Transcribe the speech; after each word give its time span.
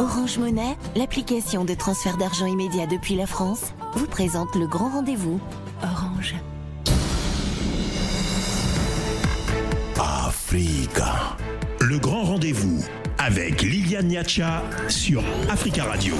Orange 0.00 0.38
Monnaie, 0.38 0.78
l'application 0.96 1.66
de 1.66 1.74
transfert 1.74 2.16
d'argent 2.16 2.46
immédiat 2.46 2.86
depuis 2.86 3.16
la 3.16 3.26
France, 3.26 3.74
vous 3.92 4.06
présente 4.06 4.56
le 4.56 4.66
grand 4.66 4.88
rendez-vous. 4.88 5.38
Orange. 5.82 6.36
Africa. 9.98 11.36
Le 11.80 11.98
grand 11.98 12.22
rendez-vous 12.22 12.82
avec 13.22 13.60
Liliane 13.60 14.08
Niacha 14.08 14.62
sur 14.88 15.22
Africa 15.50 15.84
Radio. 15.84 16.14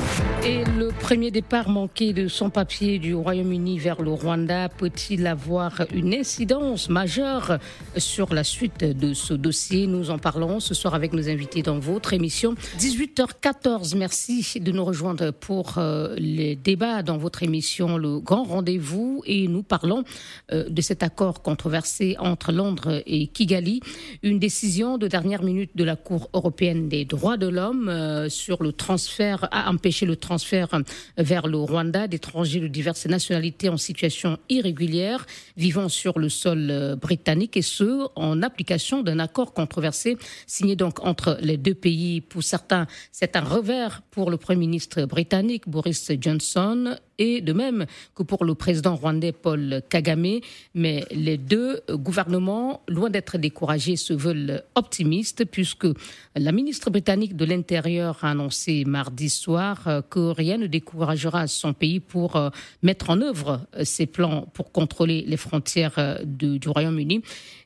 Et 0.44 0.64
le 0.64 0.88
premier 0.88 1.30
départ 1.30 1.70
manqué 1.70 2.12
de 2.12 2.28
son 2.28 2.50
papier 2.50 2.98
du 2.98 3.14
Royaume-Uni 3.14 3.78
vers 3.78 4.02
le 4.02 4.10
Rwanda 4.10 4.68
peut-il 4.68 5.26
avoir 5.26 5.80
une 5.94 6.12
incidence 6.12 6.90
majeure 6.90 7.58
sur 7.96 8.34
la 8.34 8.44
suite 8.44 8.84
de 8.84 9.14
ce 9.14 9.32
dossier? 9.32 9.86
Nous 9.86 10.10
en 10.10 10.18
parlons 10.18 10.60
ce 10.60 10.74
soir 10.74 10.94
avec 10.94 11.14
nos 11.14 11.26
invités 11.30 11.62
dans 11.62 11.78
votre 11.78 12.12
émission. 12.12 12.54
18h14, 12.78 13.96
merci 13.96 14.60
de 14.60 14.70
nous 14.70 14.84
rejoindre 14.84 15.30
pour 15.30 15.78
euh, 15.78 16.14
les 16.18 16.54
débats 16.54 17.02
dans 17.02 17.16
votre 17.16 17.42
émission 17.42 17.96
Le 17.96 18.20
Grand 18.20 18.44
Rendez-vous 18.44 19.22
et 19.24 19.48
nous 19.48 19.62
parlons 19.62 20.04
euh, 20.52 20.68
de 20.68 20.82
cet 20.82 21.02
accord 21.02 21.40
controversé 21.40 22.16
entre 22.18 22.52
Londres 22.52 23.02
et 23.06 23.26
Kigali, 23.28 23.80
une 24.22 24.38
décision 24.38 24.98
de 24.98 25.08
dernière 25.08 25.42
minute 25.42 25.70
de 25.74 25.84
la 25.84 25.96
Cour 25.96 26.28
européenne 26.34 26.89
des 26.90 27.06
droits 27.06 27.38
de 27.38 27.46
l'homme 27.46 27.88
euh, 27.88 28.28
sur 28.28 28.62
le 28.62 28.72
transfert, 28.72 29.48
a 29.52 29.70
empêché 29.70 30.04
le 30.04 30.16
transfert 30.16 30.68
vers 31.16 31.46
le 31.46 31.56
Rwanda 31.56 32.08
d'étrangers 32.08 32.60
de 32.60 32.66
diverses 32.66 33.06
nationalités 33.06 33.68
en 33.68 33.76
situation 33.76 34.38
irrégulière 34.48 35.24
vivant 35.56 35.88
sur 35.88 36.18
le 36.18 36.28
sol 36.28 36.68
euh, 36.70 36.96
britannique 36.96 37.56
et 37.56 37.62
ce, 37.62 38.08
en 38.16 38.42
application 38.42 39.02
d'un 39.02 39.20
accord 39.20 39.54
controversé 39.54 40.18
signé 40.46 40.74
donc 40.76 41.02
entre 41.06 41.38
les 41.40 41.56
deux 41.56 41.74
pays. 41.74 42.20
Pour 42.20 42.42
certains, 42.42 42.86
c'est 43.12 43.36
un 43.36 43.44
revers 43.44 44.02
pour 44.10 44.30
le 44.30 44.36
Premier 44.36 44.58
ministre 44.58 45.04
britannique 45.04 45.68
Boris 45.68 46.10
Johnson 46.20 46.96
et 47.20 47.42
de 47.42 47.52
même 47.52 47.84
que 48.16 48.22
pour 48.22 48.44
le 48.44 48.54
président 48.54 48.96
rwandais 48.96 49.32
Paul 49.32 49.82
Kagame. 49.90 50.40
Mais 50.74 51.04
les 51.10 51.36
deux 51.36 51.82
gouvernements, 51.90 52.82
loin 52.88 53.10
d'être 53.10 53.36
découragés, 53.36 53.96
se 53.96 54.14
veulent 54.14 54.62
optimistes 54.74 55.44
puisque 55.44 55.86
la 56.34 56.50
ministre 56.50 56.79
britannique 56.88 57.36
de 57.36 57.44
l'Intérieur 57.44 58.18
a 58.22 58.30
annoncé 58.30 58.84
mardi 58.86 59.28
soir 59.28 59.86
euh, 59.86 60.00
que 60.00 60.30
rien 60.30 60.56
ne 60.56 60.66
découragera 60.66 61.46
son 61.46 61.74
pays 61.74 62.00
pour 62.00 62.36
euh, 62.36 62.48
mettre 62.82 63.10
en 63.10 63.20
œuvre 63.20 63.66
euh, 63.76 63.84
ses 63.84 64.06
plans 64.06 64.48
pour 64.54 64.72
contrôler 64.72 65.24
les 65.26 65.36
frontières 65.36 66.20
du 66.24 66.68
Royaume-Uni. 66.68 67.22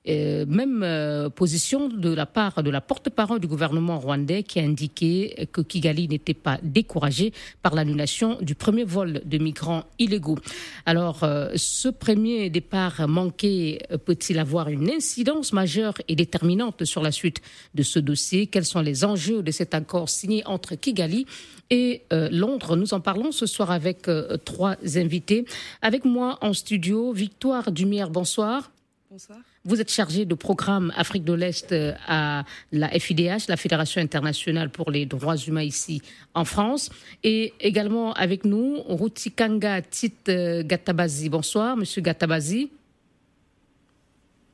même 0.07 1.31
position 1.35 1.89
de 1.89 2.13
la 2.13 2.27
part 2.27 2.63
de 2.63 2.71
la 2.71 2.81
porte-parole 2.81 3.41
du 3.41 3.47
gouvernement 3.47 3.99
rwandais 3.99 4.43
qui 4.43 4.59
a 4.59 4.63
indiqué 4.63 5.49
que 5.53 5.61
Kigali 5.61 6.09
n'était 6.09 6.35
pas 6.35 6.59
découragé 6.63 7.33
par 7.63 7.75
l'annulation 7.75 8.39
du 8.41 8.55
premier 8.55 8.85
vol 8.85 9.23
de 9.25 9.39
migrants 9.39 9.85
illégaux. 9.99 10.39
Alors, 10.87 11.21
ce 11.57 11.89
premier 11.89 12.51
départ 12.51 13.09
manqué 13.09 13.81
peut-il 14.05 14.39
avoir 14.39 14.69
une 14.69 14.91
incidence 14.91 15.53
majeure 15.53 15.95
et 16.09 16.17
déterminante 16.17 16.85
sur 16.85 17.03
la 17.03 17.13
suite 17.13 17.41
de 17.75 17.83
ce 17.83 17.99
dossier? 17.99 18.47
Quels 18.47 18.67
sont 18.67 18.81
les 18.81 19.04
enjeux 19.05 19.43
de 19.43 19.51
cet 19.51 19.75
accord 19.75 20.09
signé 20.09 20.45
entre 20.47 20.75
Kigali 20.75 21.27
et 21.71 22.03
euh, 22.13 22.29
Londres 22.31 22.77
Nous 22.77 22.95
en 22.95 23.01
parlons 23.01 23.33
ce 23.33 23.47
soir 23.47 23.71
avec 23.71 24.09
euh, 24.09 24.37
trois 24.37 24.77
invités. 24.97 25.45
Avec 25.83 26.05
moi 26.05 26.39
en 26.41 26.53
studio, 26.53 27.13
Victoire 27.13 27.73
Dumière, 27.73 28.11
bonsoir. 28.11 28.71
Bonsoir. 29.11 29.39
Vous 29.65 29.81
êtes 29.81 29.91
chargé 29.91 30.27
de 30.27 30.35
programme 30.35 30.93
Afrique 30.97 31.25
de 31.25 31.33
l'Est 31.33 31.73
euh, 31.73 31.93
à 32.07 32.45
la 32.73 32.89
FIDH, 32.89 33.49
la 33.49 33.57
Fédération 33.57 34.03
internationale 34.03 34.71
pour 34.71 34.91
les 34.91 35.07
droits 35.07 35.37
humains 35.37 35.63
ici 35.63 36.03
en 36.35 36.45
France. 36.45 36.91
Et 37.23 37.55
également 37.61 38.13
avec 38.13 38.45
nous, 38.45 38.83
Rutikanga 38.89 39.81
Tit 39.83 40.13
Gatabazi. 40.27 41.29
Bonsoir, 41.29 41.77
Monsieur 41.77 42.03
Gatabazi. 42.03 42.71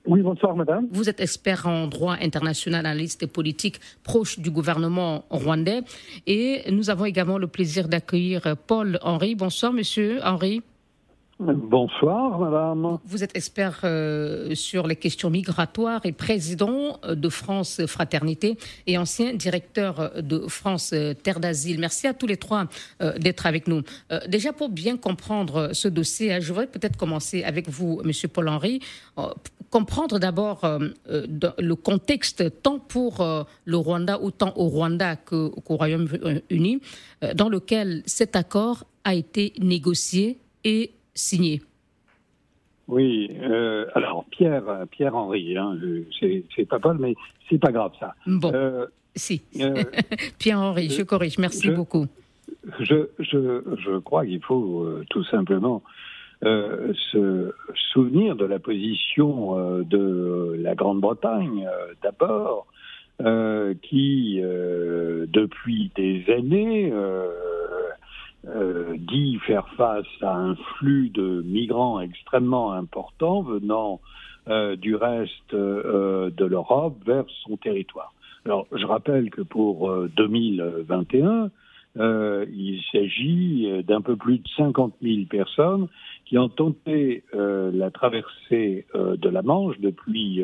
Oui, 0.07 0.23
bonsoir, 0.23 0.57
madame. 0.57 0.89
Vous 0.91 1.11
êtes 1.11 1.21
expert 1.21 1.67
en 1.67 1.87
droit 1.87 2.17
international, 2.21 2.87
analyste 2.87 3.27
politique 3.27 3.81
proche 4.03 4.39
du 4.39 4.51
gouvernement 4.51 5.25
rwandais. 5.31 5.83
Et 6.27 6.63
nous 6.71 6.89
avons 6.89 7.05
également 7.05 7.39
le 7.39 7.47
plaisir 7.47 7.87
d'accueillir 7.87 8.57
Paul 8.67 8.99
Henry. 9.03 9.35
Bonsoir, 9.35 9.73
monsieur 9.73 10.21
Henry. 10.25 10.63
Bonsoir, 11.41 12.39
madame. 12.39 12.99
Vous 13.07 13.25
êtes 13.25 13.35
expert 13.35 13.81
euh, 13.85 14.55
sur 14.55 14.87
les 14.87 14.95
questions 14.95 15.31
migratoires 15.31 16.05
et 16.05 16.13
président 16.13 17.01
euh, 17.03 17.15
de 17.15 17.31
France 17.31 17.81
Fraternité 17.87 18.59
et 18.87 18.99
ancien 18.99 19.33
directeur 19.33 20.01
euh, 20.01 20.21
de 20.21 20.41
France 20.49 20.95
Terre 21.23 21.41
d'Asile. 21.41 21.81
Merci 21.81 22.07
à 22.07 22.13
tous 22.13 22.27
les 22.27 22.37
trois 22.37 22.67
d'être 23.19 23.47
avec 23.47 23.69
nous. 23.69 23.83
déjà, 24.29 24.53
pour 24.53 24.69
bien 24.69 24.99
comprendre 24.99 25.71
ce 25.73 25.89
dossier, 25.89 26.35
hein, 26.35 26.41
je 26.41 26.49
voudrais 26.49 26.67
peut-être 26.67 26.99
commencer 26.99 27.43
avec 27.43 27.71
vous, 27.71 28.03
Monsieur 28.05 28.29
Paul-Henri. 28.29 28.81
comprendre 29.71 30.19
d'abord 30.19 30.61
le 31.07 31.75
contexte 31.75 32.63
tant 32.63 32.79
pour 32.79 33.27
le 33.65 33.77
Rwanda, 33.77 34.21
autant 34.21 34.53
au 34.57 34.69
Rwanda 34.69 35.17
qu'au 35.17 35.53
Royaume-Uni, 35.67 36.81
dans 37.35 37.49
lequel 37.49 38.03
cet 38.05 38.37
accord 38.37 38.85
a 39.05 39.15
été 39.15 39.55
négocié 39.59 40.39
et 40.65 40.93
signé 41.21 41.63
oui, 42.91 43.31
euh, 43.41 43.87
alors 43.95 44.25
Pierre, 44.33 44.65
Pierre 44.91 45.15
Henry, 45.15 45.57
hein, 45.57 45.79
c'est 46.21 46.69
pas 46.69 46.81
Paul, 46.81 46.99
mais 46.99 47.15
c'est 47.49 47.59
pas 47.59 47.71
grave 47.71 47.93
ça. 48.01 48.15
Bon, 48.27 48.53
euh, 48.53 48.87
si. 49.15 49.43
Euh, 49.61 49.85
Pierre 50.41 50.59
Henry, 50.59 50.91
je 50.91 51.03
corrige. 51.03 51.39
Merci 51.39 51.71
beaucoup. 51.71 52.07
Je, 52.81 53.09
je, 53.21 53.63
je 53.79 53.99
crois 53.99 54.27
qu'il 54.27 54.43
faut 54.43 54.89
tout 55.09 55.23
simplement 55.25 55.83
se 56.43 57.55
souvenir 57.93 58.35
de 58.35 58.45
la 58.45 58.59
position 58.59 59.83
de 59.85 60.57
la 60.59 60.75
Grande-Bretagne 60.75 61.69
d'abord, 62.03 62.67
qui 63.83 64.41
depuis 64.41 65.93
des 65.95 66.25
années 66.33 66.93
euh, 68.47 68.97
dit 68.97 69.39
faire 69.47 69.69
face 69.77 70.07
à 70.23 70.35
un 70.35 70.55
flux 70.55 71.11
de 71.11 71.43
migrants 71.43 72.01
extrêmement 72.01 72.73
important 72.73 73.43
venant 73.43 74.01
euh, 74.49 74.77
du 74.77 74.95
reste 74.95 75.53
euh, 75.53 76.31
de 76.31 76.47
l'Europe 76.47 76.97
vers 77.05 77.27
son 77.45 77.59
territoire. 77.59 78.15
Alors, 78.47 78.67
je 78.73 78.87
rappelle 78.87 79.29
que 79.29 79.43
pour 79.43 79.95
2021, 80.17 81.51
il 81.97 82.81
s'agit 82.91 83.85
d'un 83.85 84.01
peu 84.01 84.17
plus 84.17 84.39
de 84.39 84.49
50 84.57 84.95
000 85.03 85.27
personnes 85.29 85.89
qui 86.25 86.39
ont 86.39 86.49
tenté 86.49 87.23
la 87.35 87.91
traversée 87.91 88.87
de 88.95 89.29
la 89.29 89.43
Manche 89.43 89.79
depuis 89.81 90.43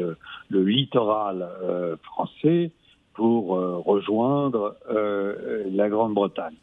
le 0.50 0.62
littoral 0.62 1.48
français 2.02 2.70
pour 3.14 3.46
rejoindre 3.86 4.76
la 4.90 5.88
Grande-Bretagne. 5.88 6.56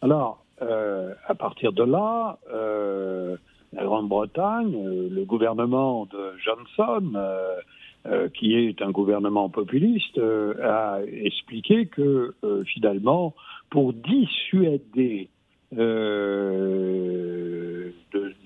Alors, 0.00 0.42
euh, 0.62 1.14
à 1.26 1.34
partir 1.34 1.72
de 1.72 1.82
là, 1.82 2.38
euh, 2.52 3.36
la 3.72 3.84
Grande-Bretagne, 3.84 4.74
euh, 4.74 5.08
le 5.10 5.24
gouvernement 5.24 6.06
de 6.06 6.32
Johnson, 6.44 7.12
qui 8.32 8.54
est 8.54 8.80
un 8.80 8.90
gouvernement 8.90 9.50
populiste, 9.50 10.18
a 10.18 11.00
expliqué 11.04 11.84
que 11.84 12.34
finalement, 12.64 13.34
pour 13.68 13.92
dissuader 13.92 15.28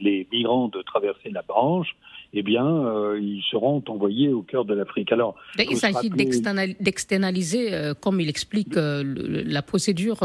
les 0.01 0.27
migrants 0.33 0.67
de 0.67 0.83
traverser 0.83 1.31
la 1.31 1.43
branche, 1.43 1.95
eh 2.33 2.43
bien, 2.43 3.15
ils 3.15 3.45
seront 3.49 3.81
envoyés 3.87 4.31
au 4.31 4.43
cœur 4.43 4.65
de 4.65 4.75
l'Afrique. 4.75 5.13
Alors, 5.13 5.37
il 5.57 5.77
s'agit 5.77 6.11
d'externaliser, 6.11 7.93
comme 8.01 8.21
il 8.21 8.29
explique, 8.29 8.75
la 8.75 9.63
procédure 9.63 10.19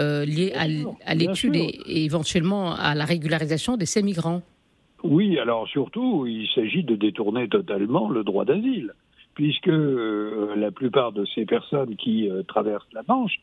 euh, 0.00 0.24
liées 0.24 0.52
à, 0.54 1.14
l'étude 1.14 1.54
et, 1.54 2.04
éventuellement 2.04 2.74
à 2.74 2.96
la 2.96 3.04
régularisation 3.04 3.76
de 3.76 3.84
ces 3.84 4.02
migrants. 4.02 4.42
Oui, 5.04 5.38
alors 5.38 5.68
surtout, 5.68 6.26
il 6.26 6.48
s'agit 6.52 6.82
de 6.82 6.96
détourner 6.96 7.48
totalement 7.48 8.08
le 8.08 8.24
droit 8.24 8.44
d'asile, 8.44 8.92
puisque 9.34 9.68
euh, 9.68 10.56
la 10.56 10.72
plupart 10.72 11.12
de 11.12 11.24
ces 11.36 11.46
personnes 11.46 11.94
qui 11.94 12.28
euh, 12.28 12.42
traversent 12.42 12.92
la 12.92 13.02
Manche 13.06 13.38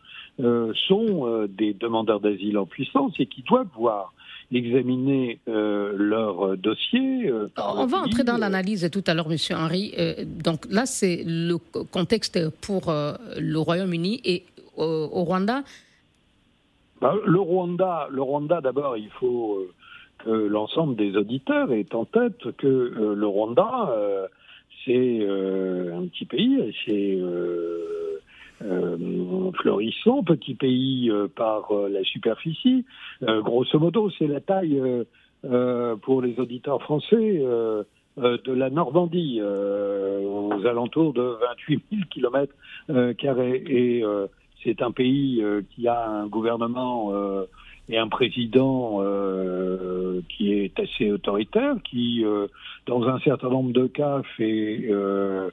sont 0.88 1.48
des 1.48 1.74
demandeurs 1.74 2.19
d'asile 2.19 2.57
en 2.57 2.65
puissance 2.65 3.13
et 3.19 3.27
qui 3.27 3.44
doivent 3.44 3.68
voir 3.77 4.13
examiner 4.51 5.39
leur 5.45 6.57
dossier. 6.57 7.31
On 7.57 7.86
va 7.86 8.00
entrer 8.00 8.24
dans 8.24 8.38
l'analyse 8.38 8.89
tout 8.92 9.03
à 9.07 9.13
l'heure, 9.13 9.30
Monsieur 9.30 9.56
Henry. 9.56 9.94
donc 10.25 10.65
là, 10.69 10.86
c'est 10.86 11.24
le 11.25 11.57
contexte 11.92 12.39
pour 12.62 12.92
le 12.92 13.57
Royaume-Uni 13.57 14.21
et 14.25 14.44
au 14.77 15.24
Rwanda. 15.25 15.63
Bah, 17.01 17.15
le 17.25 17.39
Rwanda, 17.39 18.07
le 18.12 18.21
Rwanda 18.21 18.62
d'abord, 18.62 18.95
il 18.95 19.09
faut 19.09 19.56
euh, 19.56 19.74
que 20.24 20.30
l'ensemble 20.30 20.95
des 20.95 21.18
auditeurs 21.18 21.74
aient 21.74 21.95
en 21.95 22.06
tête 22.06 22.51
que 22.57 22.68
euh, 22.68 23.15
le 23.15 23.25
Rwanda, 23.25 23.89
euh, 23.89 24.27
c'est 24.86 25.21
un 25.21 26.07
petit 26.07 26.25
pays, 26.25 26.57
c'est 26.86 27.19
florissant, 29.59 30.24
petit 30.24 30.56
pays 30.56 31.12
par 31.36 31.71
la 31.88 32.03
superficie. 32.03 32.83
grosso 33.21 33.77
modo, 33.77 34.09
c'est 34.18 34.25
la 34.25 34.39
taille 34.39 34.81
pour 36.01 36.24
les 36.24 36.39
auditeurs 36.39 36.81
français 36.81 37.44
de 38.18 38.51
la 38.51 38.71
Normandie, 38.71 39.39
aux 39.39 40.65
alentours 40.65 41.13
de 41.13 41.21
28 41.21 41.83
000 41.92 42.01
kilomètres 42.09 42.56
carrés. 43.19 43.63
Et 43.68 44.03
c'est 44.63 44.81
un 44.81 44.91
pays 44.91 45.43
qui 45.75 45.87
a 45.87 46.07
un 46.07 46.27
gouvernement 46.27 47.11
et 47.91 47.97
un 47.97 48.07
président 48.07 48.99
euh, 49.01 50.21
qui 50.29 50.53
est 50.53 50.79
assez 50.79 51.11
autoritaire, 51.11 51.75
qui, 51.83 52.23
euh, 52.23 52.47
dans 52.85 53.03
un 53.03 53.19
certain 53.19 53.49
nombre 53.49 53.73
de 53.73 53.87
cas, 53.87 54.21
fait 54.37 54.87
euh, 54.89 55.49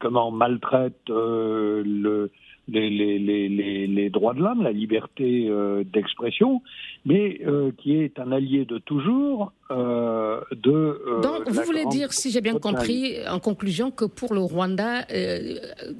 comment 0.00 0.30
maltraite 0.30 1.08
le 1.08 2.30
les, 2.72 3.18
les, 3.18 3.48
les, 3.48 3.86
les, 3.86 4.10
droits 4.10 4.34
de 4.34 4.40
l'homme, 4.40 4.62
la 4.62 4.72
liberté 4.72 5.46
euh, 5.48 5.84
d'expression, 5.84 6.62
mais 7.04 7.40
euh, 7.46 7.70
qui 7.78 7.96
est 7.96 8.18
un 8.18 8.32
allié 8.32 8.64
de 8.64 8.78
toujours 8.78 9.52
euh, 9.70 10.40
de. 10.52 11.20
Donc, 11.22 11.48
vous 11.48 11.62
voulez 11.62 11.86
dire, 11.86 12.12
si 12.12 12.30
j'ai 12.30 12.40
bien 12.40 12.58
compris, 12.58 13.16
en 13.28 13.38
conclusion, 13.38 13.90
que 13.90 14.04
pour 14.04 14.34
le 14.34 14.40
Rwanda, 14.40 15.06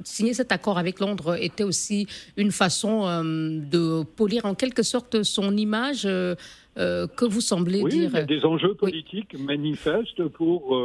signer 0.04 0.34
cet 0.34 0.52
accord 0.52 0.78
avec 0.78 1.00
Londres 1.00 1.36
était 1.40 1.64
aussi 1.64 2.06
une 2.36 2.52
façon 2.52 3.04
de 3.24 4.02
polir 4.04 4.44
en 4.44 4.54
quelque 4.54 4.82
sorte 4.82 5.22
son 5.22 5.56
image 5.56 6.04
que 6.04 7.24
vous 7.24 7.40
semblez 7.40 7.82
oui, 7.82 7.90
dire. 7.90 8.10
Il 8.12 8.16
y 8.16 8.18
a 8.18 8.24
des 8.24 8.44
enjeux 8.44 8.74
politiques 8.74 9.38
manifestes 9.38 10.26
pour 10.28 10.76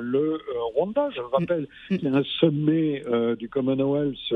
le 0.00 0.38
Rwanda. 0.74 1.08
Je 1.14 1.20
rappelle 1.20 1.68
mm. 1.90 1.96
qu'il 1.96 2.08
y 2.08 2.12
a 2.12 2.16
un 2.16 2.24
sommet 2.40 3.02
du 3.38 3.48
Commonwealth 3.48 4.32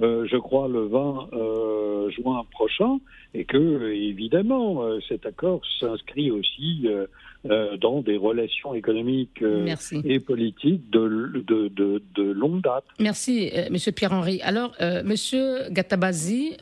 euh, 0.00 0.26
je 0.26 0.36
crois, 0.36 0.68
le 0.68 0.86
20 0.86 1.28
euh, 1.32 2.10
juin 2.10 2.44
prochain, 2.50 2.98
et 3.34 3.44
que, 3.44 3.90
évidemment, 3.92 4.82
euh, 4.82 5.00
cet 5.08 5.26
accord 5.26 5.60
s'inscrit 5.78 6.30
aussi 6.30 6.88
dans 7.44 8.02
des 8.02 8.16
relations 8.16 8.74
économiques 8.74 9.42
et 10.04 10.20
politiques 10.20 10.90
de, 10.90 11.42
de, 11.46 11.68
de, 11.68 12.02
de, 12.14 12.22
longue 12.32 12.62
date. 12.62 12.84
Merci, 12.98 13.50
Monsieur 13.70 13.92
Pierre-Henri. 13.92 14.40
Alors, 14.42 14.76
Monsieur 15.04 15.70
Gatabazi, 15.70 16.56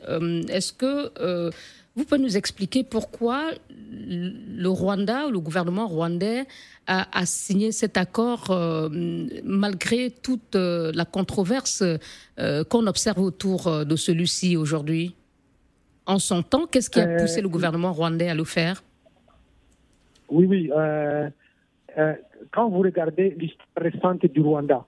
est-ce 0.49 0.71
que 0.71 1.51
vous 1.99 2.05
pouvez 2.05 2.21
nous 2.21 2.37
expliquer 2.37 2.85
pourquoi 2.85 3.51
le 3.91 4.69
Rwanda 4.69 5.27
ou 5.27 5.31
le 5.31 5.39
gouvernement 5.39 5.85
rwandais 5.85 6.45
a, 6.87 7.25
signé 7.25 7.71
cet 7.71 7.97
accord 7.97 8.51
euh, 8.51 8.89
malgré 9.43 10.09
toute 10.09 10.55
euh, 10.55 10.91
la 10.95 11.05
controverse 11.05 11.83
euh, 12.39 12.63
qu'on 12.63 12.87
observe 12.87 13.19
autour 13.19 13.85
de 13.85 13.95
celui-ci 13.95 14.55
aujourd'hui? 14.55 15.13
En 16.05 16.19
son 16.19 16.41
temps, 16.41 16.65
qu'est-ce 16.65 16.89
qui 16.89 16.99
a 16.99 17.17
poussé 17.17 17.41
le 17.41 17.49
gouvernement 17.49 17.91
rwandais 17.91 18.29
à 18.29 18.33
le 18.33 18.45
faire? 18.45 18.81
Oui, 20.29 20.45
oui. 20.45 20.71
quand 22.51 22.69
vous 22.69 22.79
regardez 22.79 23.31
l'histoire 23.31 23.67
récente 23.77 24.25
du 24.25 24.41
Rwanda, 24.41 24.85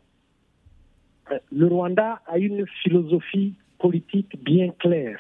le 1.52 1.68
Rwanda 1.68 2.22
a 2.28 2.38
une 2.38 2.66
philosophie 2.84 3.56
politique 3.80 4.44
bien 4.44 4.72
claire 4.78 5.20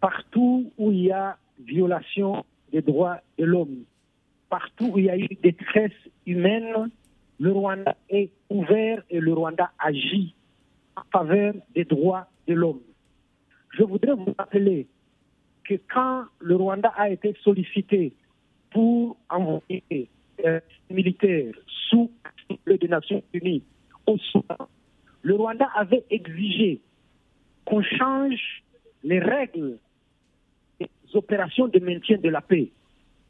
partout 0.00 0.70
où 0.78 0.92
il 0.92 1.06
y 1.06 1.12
a 1.12 1.36
violation 1.58 2.44
des 2.72 2.82
droits 2.82 3.18
de 3.38 3.44
l'homme, 3.44 3.84
partout 4.48 4.90
où 4.92 4.98
il 4.98 5.06
y 5.06 5.10
a 5.10 5.16
eu 5.16 5.28
détresse 5.42 5.92
humaine, 6.26 6.90
le 7.40 7.52
Rwanda 7.52 7.96
est 8.08 8.30
ouvert 8.48 9.02
et 9.10 9.20
le 9.20 9.32
Rwanda 9.32 9.70
agit 9.78 10.34
en 10.96 11.02
faveur 11.12 11.54
des 11.74 11.84
droits 11.84 12.28
de 12.46 12.54
l'homme. 12.54 12.82
Je 13.76 13.82
voudrais 13.82 14.14
vous 14.14 14.32
rappeler 14.38 14.86
que 15.64 15.74
quand 15.92 16.24
le 16.38 16.56
Rwanda 16.56 16.92
a 16.96 17.10
été 17.10 17.34
sollicité 17.42 18.12
pour 18.70 19.16
envoyer 19.30 19.82
des 19.90 20.08
euh, 20.44 20.60
militaires 20.90 21.54
sous 21.88 22.10
le 22.64 22.78
des 22.78 22.88
Nations 22.88 23.22
Unies 23.32 23.62
au 24.06 24.18
Soudan, 24.18 24.68
le 25.22 25.34
Rwanda 25.34 25.68
avait 25.74 26.04
exigé 26.10 26.80
qu'on 27.64 27.82
change 27.82 28.62
les 29.02 29.18
règles 29.18 29.78
opérations 31.14 31.68
de 31.68 31.78
maintien 31.78 32.18
de 32.18 32.28
la 32.28 32.40
paix, 32.40 32.68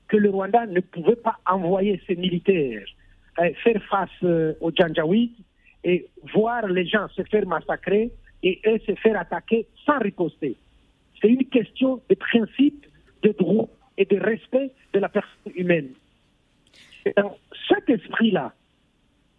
que 0.08 0.16
le 0.16 0.30
Rwanda 0.30 0.66
ne 0.66 0.80
pouvait 0.80 1.16
pas 1.16 1.38
envoyer 1.46 2.00
ses 2.06 2.16
militaires 2.16 2.84
euh, 3.38 3.50
faire 3.62 3.82
face 3.84 4.10
euh, 4.22 4.54
aux 4.60 4.70
Janjaweed 4.74 5.32
et 5.84 6.06
voir 6.34 6.66
les 6.66 6.86
gens 6.86 7.06
se 7.08 7.22
faire 7.24 7.46
massacrer 7.46 8.10
et 8.42 8.60
eux 8.66 8.78
se 8.86 8.94
faire 8.96 9.18
attaquer 9.18 9.66
sans 9.84 9.98
riposter. 9.98 10.56
C'est 11.20 11.28
une 11.28 11.44
question 11.46 12.00
de 12.08 12.14
principe, 12.14 12.86
de 13.22 13.34
droit 13.38 13.68
et 13.96 14.04
de 14.04 14.18
respect 14.18 14.72
de 14.92 14.98
la 14.98 15.08
personne 15.08 15.52
humaine. 15.54 15.90
dans 17.16 17.36
cet 17.68 17.88
esprit-là, 17.88 18.52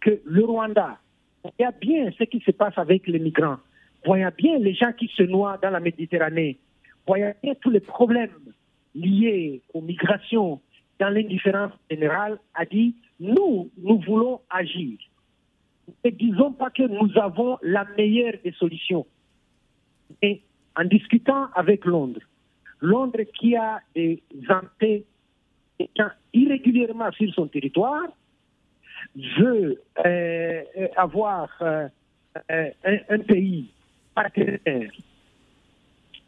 que 0.00 0.20
le 0.24 0.44
Rwanda 0.44 0.98
voit 1.42 1.72
bien 1.80 2.10
ce 2.18 2.24
qui 2.24 2.40
se 2.40 2.50
passe 2.50 2.76
avec 2.76 3.06
les 3.06 3.18
migrants, 3.18 3.58
voyant 4.04 4.30
bien 4.36 4.58
les 4.58 4.74
gens 4.74 4.92
qui 4.92 5.08
se 5.08 5.22
noient 5.22 5.58
dans 5.62 5.70
la 5.70 5.80
Méditerranée, 5.80 6.58
voyant 7.06 7.34
bien 7.42 7.54
tous 7.60 7.70
les 7.70 7.80
problèmes 7.80 8.30
liés 8.94 9.60
aux 9.74 9.82
migrations 9.82 10.60
dans 10.98 11.10
l'indifférence 11.10 11.72
générale, 11.90 12.38
a 12.54 12.64
dit 12.64 12.94
nous, 13.20 13.70
nous 13.78 14.00
voulons 14.00 14.40
agir. 14.50 14.98
Ne 16.04 16.10
disons 16.10 16.52
pas 16.52 16.70
que 16.70 16.82
nous 16.82 17.10
avons 17.18 17.58
la 17.62 17.84
meilleure 17.96 18.34
des 18.44 18.52
solutions. 18.52 19.06
Et 20.22 20.42
en 20.76 20.84
discutant 20.84 21.48
avec 21.54 21.84
Londres, 21.84 22.20
Londres 22.80 23.24
qui 23.38 23.56
a 23.56 23.80
des 23.94 24.22
entrées 24.48 25.04
irrégulièrement 26.32 27.10
sur 27.12 27.32
son 27.34 27.46
territoire, 27.46 28.08
veut 29.38 29.80
euh, 30.04 30.62
avoir 30.96 31.48
euh, 31.62 31.88
euh, 32.50 32.70
un, 32.84 32.98
un, 33.08 33.18
pays 33.20 33.70
partenaire 34.14 34.90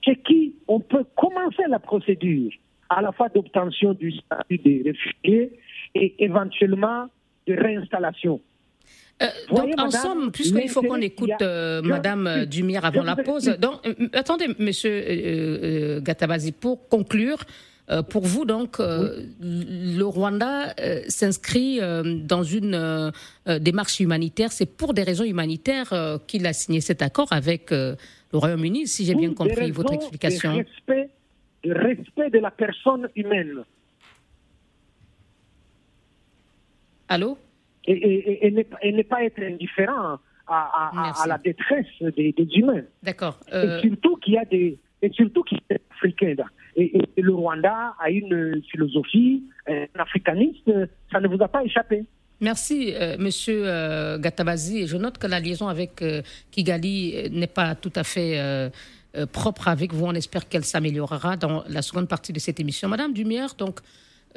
chez 0.02 0.16
qui 0.16 0.54
on 0.66 0.80
peut 0.80 1.04
commencer 1.16 1.62
la 1.68 1.78
procédure 1.78 2.52
à 2.88 3.02
la 3.02 3.12
fois 3.12 3.28
d'obtention 3.28 3.92
du 3.92 4.12
statut 4.12 4.58
de 4.58 4.84
réfugié 4.84 5.58
et 5.94 6.24
éventuellement 6.24 7.06
de 7.46 7.54
réinstallation. 7.54 8.40
Euh, 9.22 9.26
donc, 9.50 9.78
en 9.78 9.90
somme, 9.90 10.32
puisqu'il 10.32 10.68
faut 10.68 10.82
qu'on 10.82 11.00
écoute 11.00 11.42
euh, 11.42 11.82
Madame 11.82 12.46
Dumire 12.46 12.84
avant 12.84 13.02
la 13.02 13.16
pause, 13.16 13.46
donc, 13.58 13.86
euh, 13.86 14.08
attendez, 14.14 14.48
Monsieur 14.58 16.00
Gatabazi, 16.00 16.52
pour 16.52 16.88
conclure, 16.88 17.44
pour 18.08 18.24
vous, 18.24 18.44
donc, 18.44 18.78
le 18.78 20.02
Rwanda 20.04 20.74
s'inscrit 21.08 21.80
dans 21.80 22.44
une 22.44 23.12
démarche 23.46 24.00
humanitaire. 24.00 24.52
C'est 24.52 24.66
pour 24.66 24.94
des 24.94 25.02
raisons 25.02 25.24
humanitaires 25.24 25.92
qu'il 26.26 26.46
a 26.46 26.52
signé 26.52 26.80
cet 26.80 27.02
accord 27.02 27.32
avec 27.32 27.72
le 27.72 27.96
Royaume-Uni, 28.32 28.86
si 28.86 29.04
j'ai 29.04 29.16
bien 29.16 29.34
compris 29.34 29.72
votre 29.72 29.92
explication. 29.92 30.56
Respect, 30.56 31.10
respect 31.64 32.30
de 32.30 32.38
la 32.38 32.52
personne 32.52 33.08
humaine. 33.16 33.64
Allô? 37.08 37.36
Et, 37.86 38.46
et, 38.46 38.92
ne 38.92 39.02
pas 39.02 39.24
être 39.24 39.42
indifférent 39.42 40.18
à, 40.46 41.24
la 41.26 41.38
détresse 41.38 41.86
des, 42.16 42.34
humains. 42.54 42.82
D'accord. 43.02 43.38
Euh... 43.52 43.78
Et 43.78 43.88
surtout 43.88 44.16
qu'il 44.16 44.34
y 44.34 44.38
a 44.38 44.44
des 44.44 44.78
et 45.02 45.10
surtout 45.12 45.42
qu'il 45.42 45.58
est 45.70 45.80
africain. 45.90 46.34
Et, 46.76 47.00
le 47.16 47.32
Rwanda 47.32 47.94
a 47.98 48.10
une 48.10 48.62
philosophie 48.70 49.44
un 49.66 49.86
africaniste. 49.98 50.70
Ça 51.10 51.20
ne 51.20 51.28
vous 51.28 51.42
a 51.42 51.48
pas 51.48 51.64
échappé. 51.64 52.04
Merci, 52.40 52.94
euh, 52.94 53.16
Monsieur 53.18 53.62
euh, 53.66 54.18
Gatabazi. 54.18 54.82
Et 54.82 54.86
je 54.86 54.96
note 54.96 55.18
que 55.18 55.26
la 55.26 55.40
liaison 55.40 55.68
avec 55.68 56.00
euh, 56.00 56.22
Kigali 56.50 57.28
n'est 57.30 57.46
pas 57.46 57.74
tout 57.74 57.92
à 57.94 58.04
fait 58.04 58.70
propre 59.32 59.68
avec 59.68 59.92
vous. 59.92 60.06
On 60.06 60.14
espère 60.14 60.48
qu'elle 60.48 60.64
s'améliorera 60.64 61.36
dans 61.36 61.64
la 61.68 61.82
seconde 61.82 62.08
partie 62.08 62.32
de 62.32 62.38
cette 62.38 62.60
émission. 62.60 62.88
Madame 62.88 63.12
Dumière, 63.12 63.54
donc, 63.58 63.80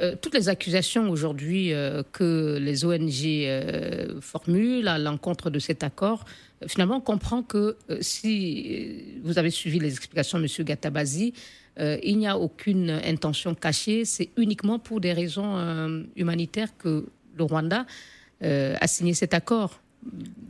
euh, 0.00 0.16
toutes 0.20 0.34
les 0.34 0.48
accusations 0.48 1.08
aujourd'hui 1.08 1.72
euh, 1.72 2.02
que 2.10 2.58
les 2.60 2.84
ONG 2.84 3.10
euh, 3.24 4.20
formulent 4.20 4.88
à 4.88 4.98
l'encontre 4.98 5.50
de 5.50 5.60
cet 5.60 5.84
accord, 5.84 6.24
finalement, 6.66 6.96
on 6.96 7.00
comprend 7.00 7.42
que 7.42 7.76
si 8.00 9.20
vous 9.22 9.38
avez 9.38 9.50
suivi 9.50 9.78
les 9.78 9.92
explications 9.92 10.38
de 10.38 10.44
M. 10.44 10.64
Gatabazi, 10.64 11.34
il 11.78 12.18
n'y 12.18 12.26
a 12.26 12.38
aucune 12.38 12.88
intention 12.90 13.54
cachée, 13.54 14.04
c'est 14.04 14.30
uniquement 14.36 14.78
pour 14.78 15.00
des 15.00 15.12
raisons 15.12 16.06
humanitaires 16.16 16.68
que 16.78 17.04
le 17.36 17.44
Rwanda 17.44 17.84
a 18.40 18.86
signé 18.86 19.12
cet 19.12 19.34
accord 19.34 19.80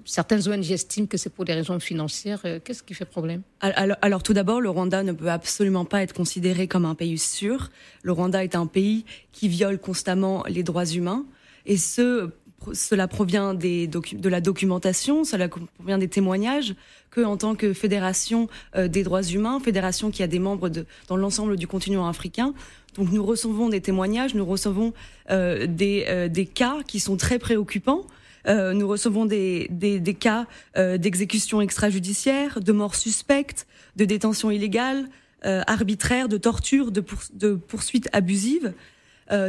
certaines 0.05 0.49
ONG 0.49 0.71
estiment 0.71 1.07
que 1.07 1.17
c'est 1.17 1.31
pour 1.31 1.45
des 1.45 1.55
raisons 1.55 1.81
financières. 1.81 2.41
Euh, 2.45 2.61
qu'est-ce 2.63 2.83
qui 2.83 2.95
fait 2.95 3.05
problème? 3.05 3.43
Alors, 3.61 4.23
tout 4.23 4.33
d'abord, 4.33 4.61
le 4.61 4.71
Rwanda 4.71 5.03
ne 5.03 5.13
peut 5.13 5.31
absolument 5.31 5.85
pas 5.85 6.03
être 6.03 6.13
considéré 6.13 6.69
comme 6.69 6.85
un 6.85 6.95
pays 6.95 7.19
sûr. 7.19 7.71
Le 8.03 8.13
Rwanda 8.13 8.45
est 8.45 8.57
un 8.57 8.67
pays 8.67 9.05
qui 9.33 9.49
viole 9.49 9.79
constamment 9.79 10.45
les 10.49 10.63
droits 10.63 10.87
humains, 10.87 11.25
et 11.67 11.77
ce 11.77 12.31
cela 12.73 13.09
provient 13.09 13.53
de 13.53 14.29
la 14.29 14.41
documentation, 14.41 15.25
cela 15.25 15.49
provient 15.49 15.99
des 15.99 16.09
témoignages 16.09 16.75
que, 17.11 17.21
en 17.21 17.37
tant 17.37 17.55
que 17.55 17.75
fédération 17.75 18.49
des 18.75 19.03
droits 19.03 19.23
humains, 19.23 19.61
fédération 19.61 20.11
qui 20.11 20.23
a 20.23 20.27
des 20.27 20.39
membres 20.39 20.71
dans 21.09 21.17
l'ensemble 21.17 21.59
du 21.59 21.67
continent 21.67 22.09
africain, 22.09 22.55
donc 22.95 23.13
nous 23.13 23.23
recevons 23.23 23.69
des 23.69 23.83
témoignages, 23.83 24.35
nous 24.35 24.47
recevons 24.47 24.95
des, 25.29 26.29
des 26.31 26.47
cas 26.47 26.79
qui 26.87 27.01
sont 27.01 27.19
très 27.19 27.39
préoccupants. 27.39 28.07
Euh, 28.47 28.73
nous 28.73 28.87
recevons 28.87 29.25
des, 29.25 29.69
des, 29.71 30.15
cas 30.15 30.47
euh, 30.77 30.99
d'exécution 30.99 31.61
extrajudiciaire, 31.61 32.61
de 32.61 32.73
morts 32.73 32.95
suspectes, 32.95 33.67
de 33.97 34.05
détention 34.05 34.51
illégale, 34.51 35.09
euh, 35.47 35.63
arbitraire, 35.67 36.29
de 36.29 36.37
torture, 36.37 36.91
de, 36.91 37.55
poursuites 37.55 38.09
abusives 38.13 38.73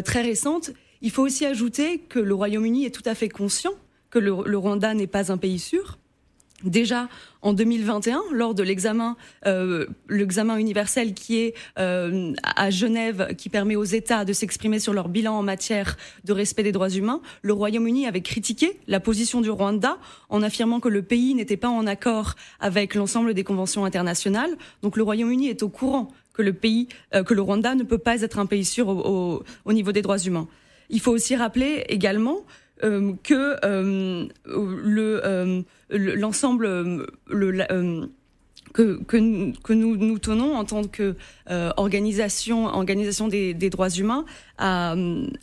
très 0.05 0.21
récentes. 0.21 0.71
Il 1.01 1.11
faut 1.11 1.23
aussi 1.23 1.45
ajouter 1.45 1.99
que 1.99 2.19
le 2.19 2.33
Royaume-Uni 2.33 2.85
est 2.85 2.91
tout 2.91 3.03
à 3.05 3.13
fait 3.13 3.27
conscient 3.27 3.73
que 4.09 4.19
le 4.19 4.57
Rwanda 4.57 4.93
n'est 4.93 5.05
pas 5.05 5.33
un 5.33 5.37
pays 5.37 5.59
sûr 5.59 5.97
déjà 6.69 7.07
en 7.41 7.53
2021 7.53 8.21
lors 8.31 8.55
de 8.55 8.63
l'examen 8.63 9.15
euh, 9.45 9.85
l'examen 10.09 10.57
universel 10.57 11.13
qui 11.13 11.37
est 11.37 11.53
euh, 11.79 12.33
à 12.43 12.69
Genève 12.69 13.35
qui 13.37 13.49
permet 13.49 13.75
aux 13.75 13.83
États 13.83 14.25
de 14.25 14.33
s'exprimer 14.33 14.79
sur 14.79 14.93
leur 14.93 15.09
bilan 15.09 15.37
en 15.37 15.43
matière 15.43 15.97
de 16.23 16.33
respect 16.33 16.63
des 16.63 16.71
droits 16.71 16.89
humains 16.89 17.21
le 17.41 17.53
Royaume-Uni 17.53 18.07
avait 18.07 18.21
critiqué 18.21 18.79
la 18.87 18.99
position 18.99 19.41
du 19.41 19.49
Rwanda 19.49 19.97
en 20.29 20.41
affirmant 20.41 20.79
que 20.79 20.89
le 20.89 21.01
pays 21.01 21.35
n'était 21.35 21.57
pas 21.57 21.69
en 21.69 21.87
accord 21.87 22.35
avec 22.59 22.95
l'ensemble 22.95 23.33
des 23.33 23.43
conventions 23.43 23.85
internationales. 23.85 24.55
Donc 24.81 24.97
le 24.97 25.03
Royaume-Uni 25.03 25.47
est 25.49 25.63
au 25.63 25.69
courant 25.69 26.09
que 26.33 26.41
le 26.41 26.53
pays 26.53 26.87
euh, 27.13 27.23
que 27.23 27.33
le 27.33 27.41
Rwanda 27.41 27.75
ne 27.75 27.83
peut 27.83 27.97
pas 27.97 28.21
être 28.21 28.39
un 28.39 28.45
pays 28.45 28.65
sûr 28.65 28.87
au, 28.89 29.43
au 29.65 29.73
niveau 29.73 29.91
des 29.91 30.01
droits 30.01 30.19
humains. 30.19 30.47
Il 30.89 30.99
faut 30.99 31.11
aussi 31.11 31.35
rappeler 31.35 31.83
également 31.89 32.39
euh, 32.83 33.13
que 33.23 33.55
euh, 33.63 34.27
le 34.45 35.21
euh, 35.25 35.61
l'ensemble 35.89 36.67
le, 37.27 38.09
que, 38.73 39.01
que, 39.03 39.57
que, 39.61 39.73
nous 39.73 39.95
nous 39.95 40.19
tenons 40.19 40.55
en 40.55 40.65
tant 40.65 40.83
que 40.83 41.15
organisation 41.77 42.65
organisation 42.65 43.27
des, 43.27 43.53
des, 43.53 43.69
droits 43.69 43.89
humains 43.89 44.25
à, 44.57 44.95